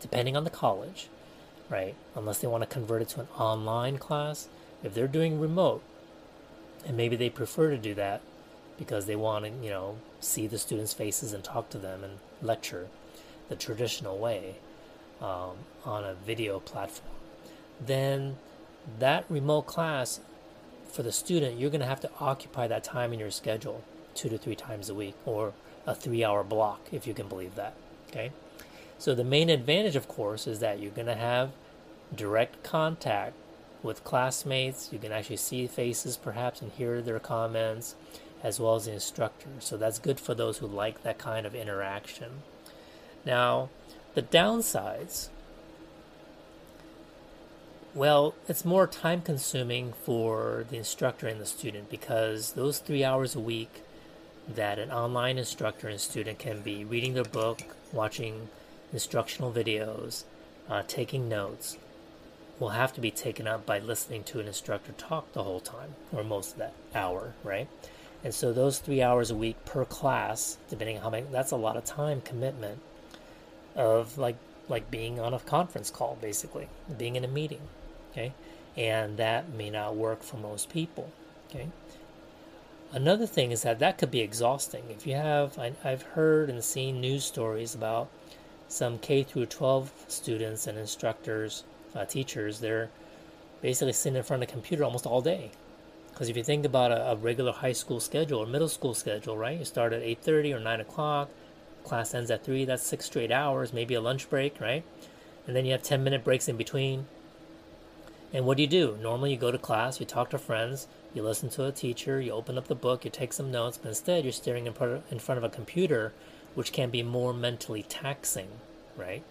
depending 0.01 0.37
on 0.37 0.45
the 0.45 0.51
college, 0.51 1.09
right? 1.71 1.95
Unless 2.15 2.39
they 2.39 2.49
want 2.49 2.63
to 2.63 2.69
convert 2.69 3.03
it 3.03 3.09
to 3.11 3.21
an 3.21 3.29
online 3.39 3.99
class, 3.99 4.49
if 4.83 4.95
they're 4.95 5.09
doing 5.09 5.41
remote, 5.41 5.83
and 6.87 6.97
maybe 6.97 7.17
they 7.17 7.31
prefer 7.31 7.71
to 7.71 7.79
do 7.79 7.95
that 7.95 8.21
because 8.79 9.07
they 9.07 9.17
want 9.17 9.45
to, 9.45 9.51
you 9.65 9.71
know, 9.71 9.97
see 10.21 10.47
the 10.47 10.59
students' 10.59 10.93
faces 10.93 11.33
and 11.33 11.43
talk 11.43 11.71
to 11.71 11.79
them 11.79 12.05
and 12.05 12.19
lecture 12.43 12.89
the 13.49 13.57
traditional 13.57 14.19
way 14.19 14.57
um, 15.21 15.57
on 15.85 16.05
a 16.05 16.15
video 16.15 16.61
platform, 16.61 17.15
then 17.81 18.37
that 18.99 19.25
remote 19.29 19.67
class 19.67 20.21
for 20.91 21.03
the 21.03 21.13
student, 21.13 21.59
you're 21.59 21.71
going 21.71 21.81
to 21.81 21.87
have 21.87 22.01
to 22.01 22.11
occupy 22.21 22.69
that 22.69 22.85
time 22.85 23.13
in 23.13 23.19
your 23.19 23.31
schedule 23.31 23.83
two 24.15 24.29
to 24.29 24.39
three 24.39 24.55
times 24.55 24.89
a 24.89 24.95
week 24.95 25.15
or 25.25 25.53
a 25.87 25.95
three 25.95 26.25
hour 26.25 26.45
block, 26.45 26.81
if 26.93 27.07
you 27.07 27.15
can 27.15 27.29
believe 27.29 27.57
that. 27.57 27.75
Okay. 28.11 28.31
So 28.99 29.15
the 29.15 29.25
main 29.25 29.51
advantage, 29.51 29.97
of 29.97 30.07
course, 30.07 30.47
is 30.47 30.61
that 30.61 30.79
you're 30.79 30.93
going 30.93 31.09
to 31.09 31.17
have 31.17 31.51
direct 32.15 32.63
contact 32.63 33.35
with 33.83 34.05
classmates. 34.05 34.91
You 34.93 34.99
can 34.99 35.13
actually 35.13 35.37
see 35.37 35.67
faces, 35.67 36.17
perhaps, 36.17 36.63
and 36.63 36.71
hear 36.73 37.03
their 37.03 37.19
comments, 37.19 37.97
as 38.43 38.61
well 38.61 38.77
as 38.77 38.85
the 38.85 38.93
instructor. 38.93 39.49
So 39.59 39.77
that's 39.77 39.99
good 39.99 40.21
for 40.21 40.35
those 40.35 40.59
who 40.59 40.67
like 40.67 41.03
that 41.03 41.19
kind 41.19 41.45
of 41.45 41.55
interaction. 41.55 42.43
Now, 43.27 43.69
the 44.15 44.23
downsides 44.23 45.29
well, 47.95 48.35
it's 48.49 48.65
more 48.65 48.89
time 48.89 49.23
consuming 49.23 49.93
for 49.93 50.67
the 50.69 50.77
instructor 50.77 51.29
and 51.29 51.41
the 51.41 51.47
student 51.47 51.89
because 51.89 52.53
those 52.55 52.81
three 52.81 53.05
hours 53.05 53.37
a 53.37 53.41
week 53.41 53.85
that 54.49 54.81
an 54.81 54.91
online 54.91 55.39
instructor 55.39 55.87
and 55.87 56.01
student 56.01 56.41
can 56.41 56.61
be 56.61 56.85
reading 56.85 57.15
their 57.15 57.23
book, 57.23 57.61
watching 57.93 58.49
instructional 58.93 59.53
videos, 59.53 60.25
uh, 60.69 60.83
taking 60.89 61.29
notes, 61.29 61.79
will 62.59 62.71
have 62.71 62.93
to 62.95 63.01
be 63.01 63.13
taken 63.13 63.47
up 63.47 63.65
by 63.65 63.79
listening 63.79 64.25
to 64.25 64.41
an 64.41 64.49
instructor 64.49 64.91
talk 64.99 65.33
the 65.33 65.45
whole 65.45 65.61
time, 65.61 65.95
or 66.13 66.25
most 66.25 66.53
of 66.53 66.59
that 66.59 66.73
hour, 66.97 67.35
right? 67.45 67.69
And 68.25 68.35
so 68.35 68.53
those 68.53 68.81
three 68.81 69.03
hours 69.03 69.31
a 69.31 69.37
week 69.37 69.65
per 69.65 69.85
class, 69.85 70.59
depending 70.69 70.97
on 70.97 71.03
how 71.05 71.11
many, 71.11 71.27
that's 71.31 71.53
a 71.53 71.57
lot 71.57 71.77
of 71.77 71.85
time 71.85 72.23
commitment 72.23 72.81
of 73.77 74.19
like 74.19 74.37
like 74.69 74.91
being 74.91 75.21
on 75.21 75.35
a 75.35 75.39
conference 75.39 75.91
call, 75.91 76.17
basically, 76.21 76.69
being 76.97 77.17
in 77.17 77.25
a 77.25 77.29
meeting, 77.29 77.61
okay? 78.11 78.33
And 78.77 79.17
that 79.19 79.53
may 79.53 79.71
not 79.71 79.95
work 79.95 80.23
for 80.23 80.37
most 80.37 80.71
people, 80.71 81.11
okay? 81.51 81.69
Another 82.93 83.27
thing 83.27 83.51
is 83.51 83.63
that 83.63 83.81
that 83.81 83.99
could 83.99 84.11
be 84.11 84.21
exhausting. 84.21 84.85
If 84.89 85.07
you 85.07 85.15
have, 85.15 85.59
I, 85.59 85.73
have 85.83 86.03
heard 86.03 86.49
and 86.49 86.63
seen 86.63 87.01
news 87.01 87.25
stories 87.25 87.75
about 87.75 88.09
some 88.69 88.99
K 88.99 89.23
through 89.23 89.47
12 89.47 89.93
students 90.09 90.67
and 90.67 90.79
instructors, 90.79 91.65
uh, 91.95 92.05
teachers, 92.05 92.61
they're 92.61 92.91
basically 93.61 93.93
sitting 93.93 94.17
in 94.17 94.23
front 94.23 94.43
of 94.43 94.49
a 94.49 94.53
computer 94.53 94.85
almost 94.85 95.07
all 95.07 95.21
day. 95.21 95.51
Because 96.13 96.29
if 96.29 96.37
you 96.37 96.45
think 96.45 96.65
about 96.65 96.93
a, 96.93 97.11
a, 97.11 97.17
regular 97.17 97.53
high 97.53 97.73
school 97.73 97.99
schedule 97.99 98.39
or 98.39 98.47
middle 98.47 98.69
school 98.69 98.95
schedule, 98.95 99.37
right? 99.37 99.59
You 99.59 99.65
start 99.65 99.93
at 99.93 100.03
8:30 100.03 100.55
or 100.55 100.61
9 100.61 100.81
o'clock, 100.81 101.29
class 101.85 102.15
ends 102.15 102.31
at 102.31 102.45
3. 102.45 102.65
That's 102.65 102.83
six 102.83 103.07
straight 103.07 103.31
hours, 103.31 103.73
maybe 103.73 103.95
a 103.95 104.01
lunch 104.01 104.29
break, 104.29 104.61
right? 104.61 104.85
And 105.47 105.55
then 105.55 105.65
you 105.65 105.73
have 105.73 105.83
10 105.83 106.03
minute 106.03 106.25
breaks 106.25 106.49
in 106.49 106.57
between. 106.57 107.07
And 108.33 108.47
what 108.47 108.57
do 108.57 108.65
you 108.65 108.69
do? 108.69 108.99
Normally, 109.01 109.31
you 109.31 109.37
go 109.37 109.53
to 109.53 109.59
class, 109.59 110.01
you 110.01 110.07
talk 110.07 110.31
to 110.31 110.39
friends, 110.39 110.89
you 111.15 111.23
listen 111.23 111.51
to 111.51 111.67
a 111.67 111.73
teacher, 111.73 112.21
you 112.21 112.33
open 112.33 112.59
up 112.59 112.67
the 112.67 112.75
book, 112.75 113.05
you 113.05 113.11
take 113.11 113.33
some 113.33 113.53
notes, 113.53 113.79
but 113.79 113.91
instead, 113.91 114.25
you're 114.25 114.33
staring 114.33 114.67
in 114.67 114.73
front 114.73 115.39
of 115.39 115.45
a 115.45 115.49
computer, 115.49 116.13
which 116.57 116.73
can 116.73 116.91
be 116.91 117.05
more 117.05 117.33
mentally 117.33 117.85
taxing, 117.85 118.49
right? 118.97 119.23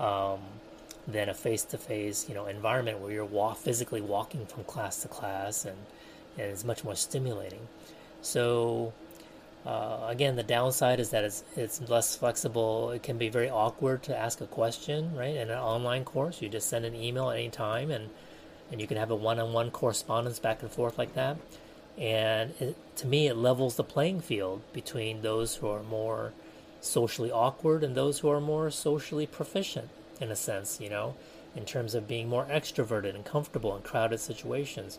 Um, 0.00 0.40
than 1.06 1.28
a 1.28 1.34
face-to-face, 1.34 2.28
you 2.28 2.34
know, 2.34 2.46
environment 2.46 2.98
where 2.98 3.12
you're 3.12 3.24
walk, 3.24 3.56
physically 3.56 4.00
walking 4.00 4.46
from 4.46 4.64
class 4.64 5.02
to 5.02 5.08
class, 5.08 5.64
and, 5.64 5.76
and 6.36 6.50
it's 6.50 6.64
much 6.64 6.82
more 6.82 6.96
stimulating. 6.96 7.68
So, 8.20 8.92
uh, 9.66 10.06
again, 10.08 10.36
the 10.36 10.42
downside 10.42 11.00
is 11.00 11.10
that 11.10 11.24
it's 11.24 11.44
it's 11.56 11.80
less 11.88 12.16
flexible. 12.16 12.90
It 12.92 13.02
can 13.02 13.18
be 13.18 13.28
very 13.28 13.50
awkward 13.50 14.02
to 14.04 14.16
ask 14.16 14.40
a 14.40 14.46
question, 14.46 15.14
right? 15.14 15.36
In 15.36 15.50
an 15.50 15.58
online 15.58 16.04
course, 16.04 16.40
you 16.40 16.48
just 16.48 16.68
send 16.68 16.84
an 16.84 16.94
email 16.94 17.30
at 17.30 17.36
any 17.36 17.50
time, 17.50 17.90
and 17.90 18.08
and 18.72 18.80
you 18.80 18.86
can 18.86 18.96
have 18.96 19.10
a 19.10 19.16
one-on-one 19.16 19.70
correspondence 19.70 20.38
back 20.38 20.62
and 20.62 20.70
forth 20.70 20.96
like 20.96 21.14
that. 21.14 21.36
And 21.98 22.54
it, 22.60 22.96
to 22.96 23.06
me, 23.06 23.26
it 23.26 23.36
levels 23.36 23.76
the 23.76 23.84
playing 23.84 24.20
field 24.20 24.62
between 24.72 25.22
those 25.22 25.56
who 25.56 25.68
are 25.68 25.82
more 25.82 26.32
socially 26.80 27.30
awkward 27.30 27.84
and 27.84 27.94
those 27.94 28.20
who 28.20 28.30
are 28.30 28.40
more 28.40 28.70
socially 28.70 29.26
proficient, 29.26 29.90
in 30.20 30.30
a 30.30 30.36
sense, 30.36 30.80
you 30.80 30.88
know, 30.88 31.14
in 31.54 31.64
terms 31.64 31.94
of 31.94 32.08
being 32.08 32.28
more 32.28 32.46
extroverted 32.46 33.14
and 33.14 33.24
comfortable 33.24 33.76
in 33.76 33.82
crowded 33.82 34.20
situations. 34.20 34.98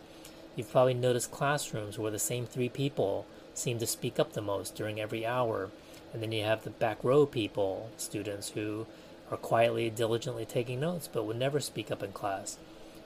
You've 0.55 0.71
probably 0.71 0.93
noticed 0.93 1.31
classrooms 1.31 1.97
where 1.97 2.11
the 2.11 2.19
same 2.19 2.45
three 2.45 2.69
people 2.69 3.25
seem 3.61 3.79
to 3.79 3.87
speak 3.87 4.19
up 4.19 4.33
the 4.33 4.41
most 4.41 4.75
during 4.75 4.99
every 4.99 5.25
hour, 5.25 5.69
and 6.13 6.21
then 6.21 6.31
you 6.31 6.43
have 6.43 6.63
the 6.63 6.69
back 6.69 7.03
row 7.03 7.25
people, 7.25 7.89
students 7.97 8.49
who 8.49 8.85
are 9.29 9.37
quietly, 9.37 9.89
diligently 9.89 10.45
taking 10.45 10.79
notes 10.79 11.07
but 11.11 11.25
would 11.25 11.39
never 11.39 11.59
speak 11.59 11.89
up 11.89 12.03
in 12.03 12.11
class. 12.11 12.57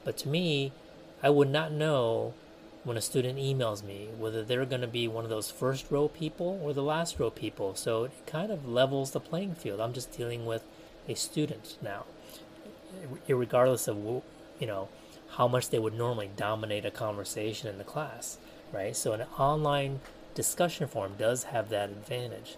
But 0.04 0.18
to 0.18 0.30
me, 0.30 0.72
I 1.22 1.30
would 1.30 1.50
not 1.50 1.72
know 1.72 2.34
when 2.84 2.98
a 2.98 3.02
student 3.02 3.39
emails 3.39 3.84
me 3.84 4.10
whether 4.18 4.44
they're 4.44 4.65
going 4.65 4.82
to 4.82 4.88
be 4.88 5.08
one 5.08 5.24
of 5.24 5.30
those 5.30 5.50
first 5.50 5.89
row 5.89 6.08
people 6.08 6.60
or 6.63 6.72
the 6.72 6.84
last 6.84 7.20
row 7.20 7.32
people. 7.32 7.74
So 7.76 8.06
it 8.06 8.12
kind 8.28 8.52
of 8.52 8.68
levels 8.68 9.12
the 9.12 9.20
playing 9.20 9.56
field. 9.56 9.80
I'm 9.82 9.94
just 9.94 10.15
dealing 10.15 10.46
with 10.46 10.63
a 11.08 11.15
student 11.15 11.78
now, 11.82 12.06
regardless 13.28 13.88
of 13.88 13.98
you 13.98 14.68
know 14.68 14.88
how 15.32 15.48
much 15.48 15.70
they 15.70 15.80
would 15.80 15.98
normally 15.98 16.30
dominate 16.36 16.86
a 16.86 16.91
conversation 16.91 17.70
in 17.70 17.78
the 17.78 17.84
class, 17.84 18.38
right? 18.72 18.96
So 18.96 19.13
an 19.13 19.26
online 19.38 20.00
discussion 20.36 20.88
forum 20.88 21.13
does 21.17 21.45
have 21.45 21.69
that 21.69 21.89
advantage. 21.89 22.58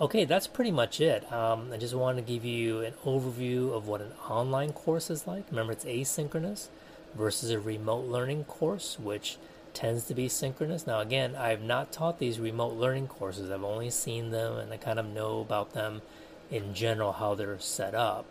Okay, 0.00 0.24
that's 0.24 0.46
pretty 0.46 0.70
much 0.70 1.00
it. 1.00 1.30
Um, 1.32 1.70
I 1.72 1.76
just 1.76 1.94
wanted 1.94 2.26
to 2.26 2.32
give 2.32 2.44
you 2.44 2.80
an 2.80 2.94
overview 3.04 3.72
of 3.72 3.86
what 3.86 4.00
an 4.00 4.12
online 4.28 4.72
course 4.72 5.10
is 5.10 5.26
like. 5.26 5.44
Remember, 5.50 5.72
it's 5.72 5.84
asynchronous 5.84 6.68
versus 7.14 7.50
a 7.50 7.58
remote 7.58 8.06
learning 8.06 8.44
course, 8.44 8.98
which 8.98 9.38
tends 9.74 10.04
to 10.04 10.14
be 10.14 10.28
synchronous. 10.28 10.86
Now, 10.86 11.00
again, 11.00 11.36
I've 11.36 11.62
not 11.62 11.92
taught 11.92 12.18
these 12.18 12.40
remote 12.40 12.74
learning 12.74 13.08
courses, 13.08 13.50
I've 13.50 13.64
only 13.64 13.90
seen 13.90 14.30
them 14.30 14.56
and 14.56 14.72
I 14.72 14.76
kind 14.76 14.98
of 14.98 15.06
know 15.06 15.40
about 15.40 15.72
them 15.72 16.02
in 16.50 16.74
general, 16.74 17.12
how 17.12 17.34
they're 17.34 17.58
set 17.60 17.94
up. 17.94 18.24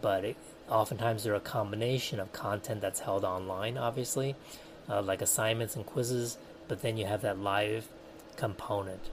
But 0.00 0.24
it, 0.24 0.36
oftentimes 0.68 1.24
they're 1.24 1.34
a 1.34 1.40
combination 1.40 2.20
of 2.20 2.32
content 2.32 2.80
that's 2.80 3.00
held 3.00 3.24
online, 3.24 3.76
obviously, 3.76 4.36
uh, 4.88 5.02
like 5.02 5.22
assignments 5.22 5.76
and 5.76 5.84
quizzes, 5.84 6.38
but 6.68 6.82
then 6.82 6.96
you 6.96 7.06
have 7.06 7.22
that 7.22 7.38
live 7.38 7.88
component. 8.36 9.10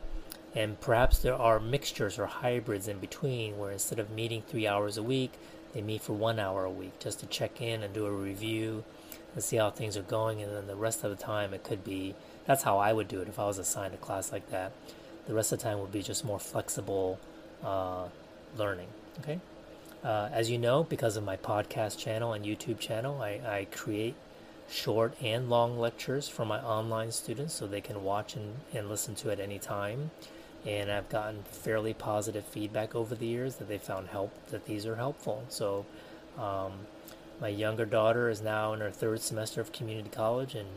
And 0.56 0.80
perhaps 0.80 1.20
there 1.20 1.36
are 1.36 1.60
mixtures 1.60 2.20
or 2.20 2.28
hybrids 2.28 2.88
in 2.88 3.00
between 3.00 3.58
where 3.58 3.72
instead 3.72 4.00
of 4.00 4.12
meeting 4.12 4.44
three 4.48 4.68
hours 4.68 4.98
a 4.98 5.04
week, 5.04 5.34
they 5.74 5.82
meet 5.82 6.02
for 6.02 6.14
one 6.14 6.40
hour 6.40 6.64
a 6.64 6.70
week 6.70 7.00
just 7.00 7.20
to 7.22 7.26
check 7.26 7.60
in 7.60 7.82
and 7.82 7.94
do 7.94 8.06
a 8.06 8.12
review 8.12 8.84
and 9.34 9.44
see 9.44 9.58
how 9.58 9.72
things 9.72 9.98
are 9.98 10.04
going. 10.04 10.42
And 10.42 10.56
then 10.56 10.68
the 10.68 10.76
rest 10.76 11.04
of 11.04 11.10
the 11.10 11.22
time, 11.22 11.54
it 11.54 11.64
could 11.64 11.84
be 11.84 12.14
that's 12.46 12.64
how 12.64 12.78
I 12.78 12.94
would 12.94 13.08
do 13.08 13.22
it 13.22 13.28
if 13.28 13.40
I 13.40 13.46
was 13.46 13.58
assigned 13.58 13.96
a 13.96 13.98
class 13.98 14.32
like 14.32 14.50
that. 14.52 14.74
The 15.26 15.34
rest 15.34 15.52
of 15.52 15.60
the 15.60 15.64
time 15.64 15.80
would 15.80 15.92
be 15.92 16.04
just 16.04 16.24
more 16.24 16.40
flexible 16.40 17.20
uh, 17.64 18.06
learning. 18.56 18.90
Okay. 19.20 19.40
Uh, 20.04 20.30
as 20.32 20.52
you 20.52 20.58
know, 20.58 20.84
because 20.84 21.16
of 21.16 21.24
my 21.24 21.38
podcast 21.38 21.98
channel 21.98 22.34
and 22.34 22.46
YouTube 22.46 22.78
channel, 22.78 23.22
I, 23.22 23.40
I 23.46 23.68
create 23.72 24.16
short 24.74 25.14
and 25.22 25.50
long 25.50 25.78
lectures 25.78 26.28
for 26.28 26.46
my 26.46 26.60
online 26.60 27.12
students 27.12 27.54
so 27.54 27.68
they 27.68 27.82
can 27.82 28.04
watch 28.04 28.36
and, 28.36 28.56
and 28.74 28.90
listen 28.90 29.14
to 29.16 29.32
at 29.32 29.40
any 29.40 29.60
time 29.60 30.10
and 30.66 30.92
I've 30.92 31.10
gotten 31.10 31.44
fairly 31.44 31.94
positive 31.94 32.46
feedback 32.46 32.96
over 32.96 33.16
the 33.16 33.26
years 33.26 33.56
that 33.58 33.68
they 33.68 33.78
found 33.78 34.08
help 34.08 34.32
that 34.48 34.66
these 34.66 34.86
are 34.86 34.96
helpful. 34.96 35.44
So, 35.50 35.86
um, 36.38 36.72
my 37.42 37.50
younger 37.50 37.86
daughter 37.86 38.30
is 38.30 38.42
now 38.42 38.74
in 38.74 38.80
her 38.80 38.92
third 38.92 39.22
semester 39.22 39.60
of 39.60 39.74
community 39.74 40.10
college 40.10 40.56
and 40.56 40.70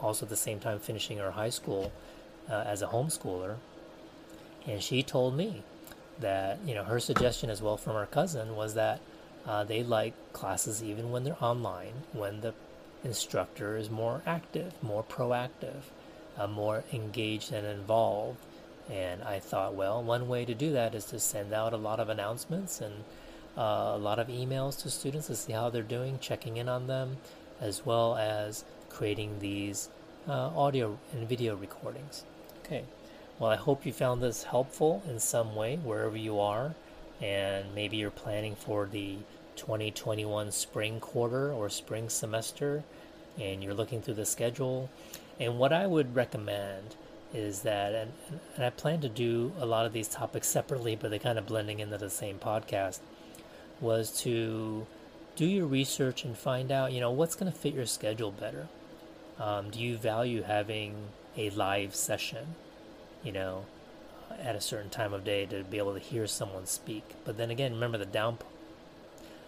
also 0.00 0.26
at 0.26 0.30
the 0.30 0.36
same 0.36 0.60
time 0.60 0.78
finishing 0.78 1.18
her 1.18 1.30
high 1.30 1.48
school 1.48 1.92
uh, 2.50 2.64
as 2.66 2.82
a 2.82 2.88
homeschooler. 2.88 3.56
And 4.66 4.82
she 4.82 5.02
told 5.02 5.36
me 5.36 5.62
that 6.20 6.58
you 6.66 6.74
know 6.74 6.84
her 6.84 7.00
suggestion 7.00 7.48
as 7.48 7.62
well 7.62 7.76
from 7.76 7.94
her 7.94 8.06
cousin 8.06 8.54
was 8.54 8.74
that 8.74 9.00
uh, 9.46 9.64
they 9.64 9.82
like 9.82 10.12
classes 10.32 10.82
even 10.82 11.10
when 11.10 11.24
they're 11.24 11.42
online 11.42 11.94
when 12.12 12.42
the 12.42 12.52
instructor 13.04 13.76
is 13.76 13.90
more 13.90 14.22
active, 14.26 14.72
more 14.82 15.04
proactive, 15.04 15.82
uh, 16.38 16.46
more 16.46 16.84
engaged 16.92 17.52
and 17.52 17.66
involved 17.66 18.38
and 18.90 19.22
I 19.22 19.38
thought, 19.38 19.74
well, 19.74 20.02
one 20.02 20.28
way 20.28 20.44
to 20.44 20.54
do 20.54 20.72
that 20.72 20.94
is 20.94 21.04
to 21.06 21.20
send 21.20 21.52
out 21.52 21.72
a 21.72 21.76
lot 21.76 22.00
of 22.00 22.08
announcements 22.08 22.80
and 22.80 22.92
uh, 23.56 23.92
a 23.94 23.98
lot 23.98 24.18
of 24.18 24.28
emails 24.28 24.80
to 24.82 24.90
students 24.90 25.28
to 25.28 25.36
see 25.36 25.52
how 25.52 25.70
they're 25.70 25.82
doing, 25.82 26.18
checking 26.20 26.56
in 26.56 26.68
on 26.68 26.86
them, 26.86 27.18
as 27.60 27.86
well 27.86 28.16
as 28.16 28.64
creating 28.88 29.38
these 29.38 29.88
uh, 30.28 30.50
audio 30.56 30.98
and 31.12 31.28
video 31.28 31.54
recordings. 31.54 32.24
Okay, 32.64 32.84
well, 33.38 33.50
I 33.50 33.56
hope 33.56 33.86
you 33.86 33.92
found 33.92 34.22
this 34.22 34.42
helpful 34.44 35.02
in 35.08 35.18
some 35.20 35.54
way 35.54 35.76
wherever 35.76 36.16
you 36.16 36.40
are, 36.40 36.74
and 37.20 37.74
maybe 37.74 37.98
you're 37.98 38.10
planning 38.10 38.56
for 38.56 38.86
the 38.86 39.16
2021 39.56 40.50
spring 40.52 41.00
quarter 41.00 41.52
or 41.52 41.68
spring 41.68 42.08
semester 42.08 42.84
and 43.40 43.62
you're 43.62 43.74
looking 43.74 44.02
through 44.02 44.14
the 44.14 44.26
schedule. 44.26 44.90
And 45.40 45.58
what 45.58 45.72
I 45.72 45.86
would 45.86 46.14
recommend 46.14 46.96
is 47.34 47.62
that, 47.62 47.94
and, 47.94 48.12
and 48.56 48.64
I 48.64 48.70
plan 48.70 49.00
to 49.00 49.08
do 49.08 49.52
a 49.58 49.66
lot 49.66 49.86
of 49.86 49.92
these 49.92 50.08
topics 50.08 50.48
separately, 50.48 50.96
but 50.96 51.10
they're 51.10 51.18
kind 51.18 51.38
of 51.38 51.46
blending 51.46 51.80
into 51.80 51.98
the 51.98 52.10
same 52.10 52.38
podcast, 52.38 53.00
was 53.80 54.10
to 54.22 54.86
do 55.34 55.46
your 55.46 55.66
research 55.66 56.24
and 56.24 56.36
find 56.36 56.70
out, 56.70 56.92
you 56.92 57.00
know, 57.00 57.10
what's 57.10 57.34
going 57.34 57.50
to 57.50 57.58
fit 57.58 57.74
your 57.74 57.86
schedule 57.86 58.30
better. 58.30 58.68
Um, 59.40 59.70
do 59.70 59.80
you 59.80 59.96
value 59.96 60.42
having 60.42 60.94
a 61.36 61.50
live 61.50 61.94
session, 61.94 62.54
you 63.24 63.32
know, 63.32 63.64
at 64.38 64.54
a 64.54 64.60
certain 64.60 64.90
time 64.90 65.14
of 65.14 65.24
day 65.24 65.46
to 65.46 65.64
be 65.64 65.78
able 65.78 65.94
to 65.94 66.00
hear 66.00 66.26
someone 66.26 66.66
speak? 66.66 67.02
But 67.24 67.38
then 67.38 67.50
again, 67.50 67.72
remember 67.72 67.96
the 67.96 68.06
down 68.06 68.36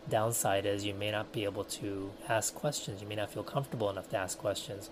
downside 0.09 0.67
is 0.67 0.85
you 0.85 0.95
may 0.95 1.11
not 1.11 1.33
be 1.33 1.45
able 1.45 1.65
to 1.65 2.11
ask 2.29 2.55
questions. 2.55 3.03
You 3.03 3.09
may 3.09 3.15
not 3.15 3.31
feel 3.31 3.43
comfortable 3.43 3.91
enough 3.91 4.11
to 4.11 4.17
ask 4.17 4.39
questions. 4.39 4.91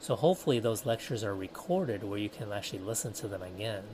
So 0.00 0.16
hopefully 0.16 0.58
those 0.58 0.86
lectures 0.86 1.24
are 1.24 1.34
recorded 1.34 2.04
where 2.04 2.18
you 2.18 2.28
can 2.28 2.52
actually 2.52 2.80
listen 2.80 3.12
to 3.14 3.28
them 3.28 3.42
again. 3.42 3.84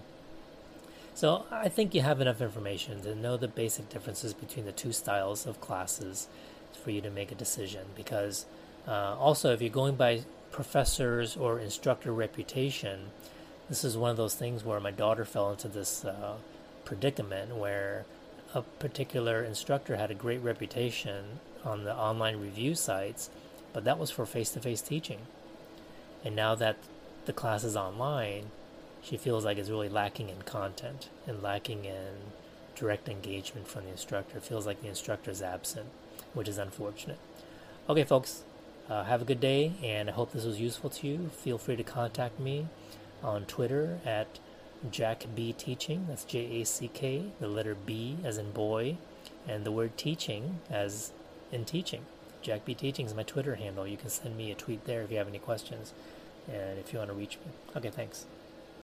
So 1.14 1.44
I 1.50 1.68
think 1.68 1.94
you 1.94 2.00
have 2.02 2.20
enough 2.20 2.40
information 2.40 3.02
to 3.02 3.14
know 3.14 3.37
the 3.37 3.48
basic 3.48 3.88
differences 3.88 4.33
between 4.33 4.64
the 4.64 4.72
two 4.72 4.92
styles 4.92 5.46
of 5.46 5.61
classes 5.61 6.28
for 6.72 6.90
you 6.90 7.00
to 7.00 7.11
make 7.11 7.30
a 7.30 7.35
decision. 7.35 7.87
Because 7.94 8.46
uh, 8.88 9.16
also, 9.18 9.52
if 9.52 9.61
you're 9.61 9.70
going 9.70 9.96
by 9.96 10.22
professors 10.50 11.37
or 11.37 11.59
instructor 11.59 12.12
reputation, 12.12 13.11
this 13.68 13.85
is 13.85 13.96
one 13.96 14.11
of 14.11 14.16
those 14.16 14.35
things 14.35 14.64
where 14.64 14.80
my 14.80 14.90
daughter 14.90 15.24
fell 15.24 15.50
into 15.50 15.68
this 15.68 16.04
uh, 16.04 16.35
predicament 16.85 17.54
where 17.54 18.04
a 18.55 18.63
particular 18.63 19.43
instructor 19.43 19.97
had 19.97 20.11
a 20.11 20.15
great 20.15 20.43
reputation 20.43 21.41
on 21.65 21.85
the 21.85 21.95
online 21.95 22.41
review 22.41 22.75
sites, 22.75 23.31
but 23.73 23.85
that 23.85 23.99
was 23.99 24.11
for 24.11 24.27
face 24.27 24.51
to 24.51 24.61
face 24.61 24.83
teaching. 24.83 25.21
And 26.25 26.35
now 26.35 26.55
that 26.57 26.77
the 27.27 27.33
class 27.33 27.65
is 27.65 27.77
online, 27.77 28.51
she 29.03 29.17
feels 29.17 29.45
like 29.45 29.57
it's 29.57 29.71
really 29.71 29.89
lacking 29.89 30.29
in 30.29 30.43
content 30.43 31.09
and 31.27 31.43
lacking 31.43 31.85
in 31.85 32.33
direct 32.75 33.09
engagement 33.09 33.69
from 33.69 33.85
the 33.85 33.91
instructor. 33.91 34.41
Feels 34.41 34.67
like 34.67 34.83
the 34.83 34.89
instructor 34.89 35.31
is 35.31 35.43
absent, 35.43 35.87
which 36.35 36.49
is 36.49 36.59
unfortunate. 36.59 37.19
Okay, 37.89 38.05
folks, 38.05 38.43
uh, 38.89 39.05
have 39.05 39.23
a 39.23 39.25
good 39.25 39.41
day, 39.41 39.73
and 39.83 40.09
I 40.09 40.13
hope 40.13 40.33
this 40.33 40.45
was 40.45 40.61
useful 40.61 40.91
to 40.91 41.07
you. 41.07 41.31
Feel 41.37 41.59
free 41.59 41.77
to 41.77 41.85
contact 41.85 42.41
me 42.41 42.67
on 43.23 43.45
Twitter 43.45 44.01
at 44.05 44.39
Jack 44.90 45.25
B 45.35 45.53
Teaching. 45.53 46.07
That's 46.09 46.25
J 46.25 46.61
A 46.61 46.64
C 46.64 46.88
K, 46.93 47.25
the 47.40 47.49
letter 47.49 47.75
B 47.75 48.16
as 48.25 48.38
in 48.38 48.53
boy, 48.53 48.97
and 49.47 49.64
the 49.64 49.73
word 49.73 49.97
teaching 49.97 50.61
as 50.71 51.12
in 51.53 51.64
teaching. 51.64 52.07
Jack 52.43 52.64
B 52.64 52.75
Teaching 52.75 53.07
is 53.07 53.14
my 53.14 53.23
Twitter 53.23 53.57
handle. 53.57 53.87
You 53.87 53.97
can 53.97 54.09
send 54.09 54.37
me 54.37 54.51
a 54.51 54.55
tweet 54.55 54.85
there 54.87 55.03
if 55.03 55.11
you 55.11 55.19
have 55.19 55.29
any 55.29 55.38
questions 55.38 55.93
and 56.49 56.79
if 56.79 56.93
you 56.93 56.99
want 56.99 57.11
to 57.11 57.16
reach 57.16 57.37
me. 57.37 57.53
Okay, 57.77 57.90
thanks. 57.90 58.25